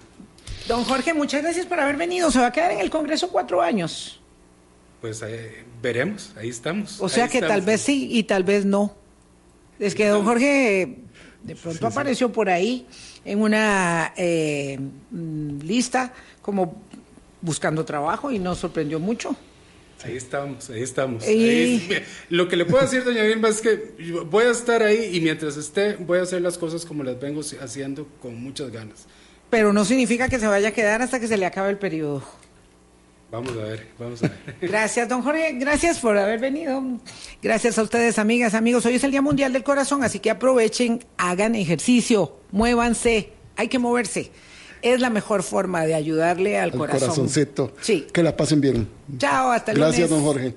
[0.68, 2.30] Don Jorge, muchas gracias por haber venido.
[2.30, 4.20] ¿Se va a quedar en el Congreso cuatro años?
[5.00, 7.00] Pues eh, veremos, ahí estamos.
[7.00, 8.94] O sea que tal vez sí y tal vez no.
[9.78, 10.98] Es que don Jorge
[11.42, 12.86] de pronto apareció por ahí
[13.24, 14.78] en una eh,
[15.10, 16.82] mm, lista como
[17.42, 19.36] buscando trabajo y nos sorprendió mucho.
[20.04, 21.24] Ahí estamos, ahí estamos.
[22.28, 23.94] lo que le puedo decir, doña Vilma, es que
[24.26, 27.40] voy a estar ahí y mientras esté voy a hacer las cosas como las vengo
[27.60, 29.06] haciendo con muchas ganas.
[29.50, 32.22] Pero no significa que se vaya a quedar hasta que se le acabe el periodo.
[33.30, 34.56] Vamos a ver, vamos a ver.
[34.60, 35.52] Gracias, don Jorge.
[35.54, 36.82] Gracias por haber venido.
[37.40, 38.84] Gracias a ustedes, amigas, amigos.
[38.86, 43.78] Hoy es el Día Mundial del Corazón, así que aprovechen, hagan ejercicio, muévanse, hay que
[43.78, 44.32] moverse
[44.82, 47.00] es la mejor forma de ayudarle al, corazón.
[47.00, 47.72] corazoncito.
[47.80, 48.06] Sí.
[48.12, 48.88] Que la pasen bien.
[49.18, 49.86] Chao, hasta luego.
[49.86, 50.54] Gracias, don Jorge.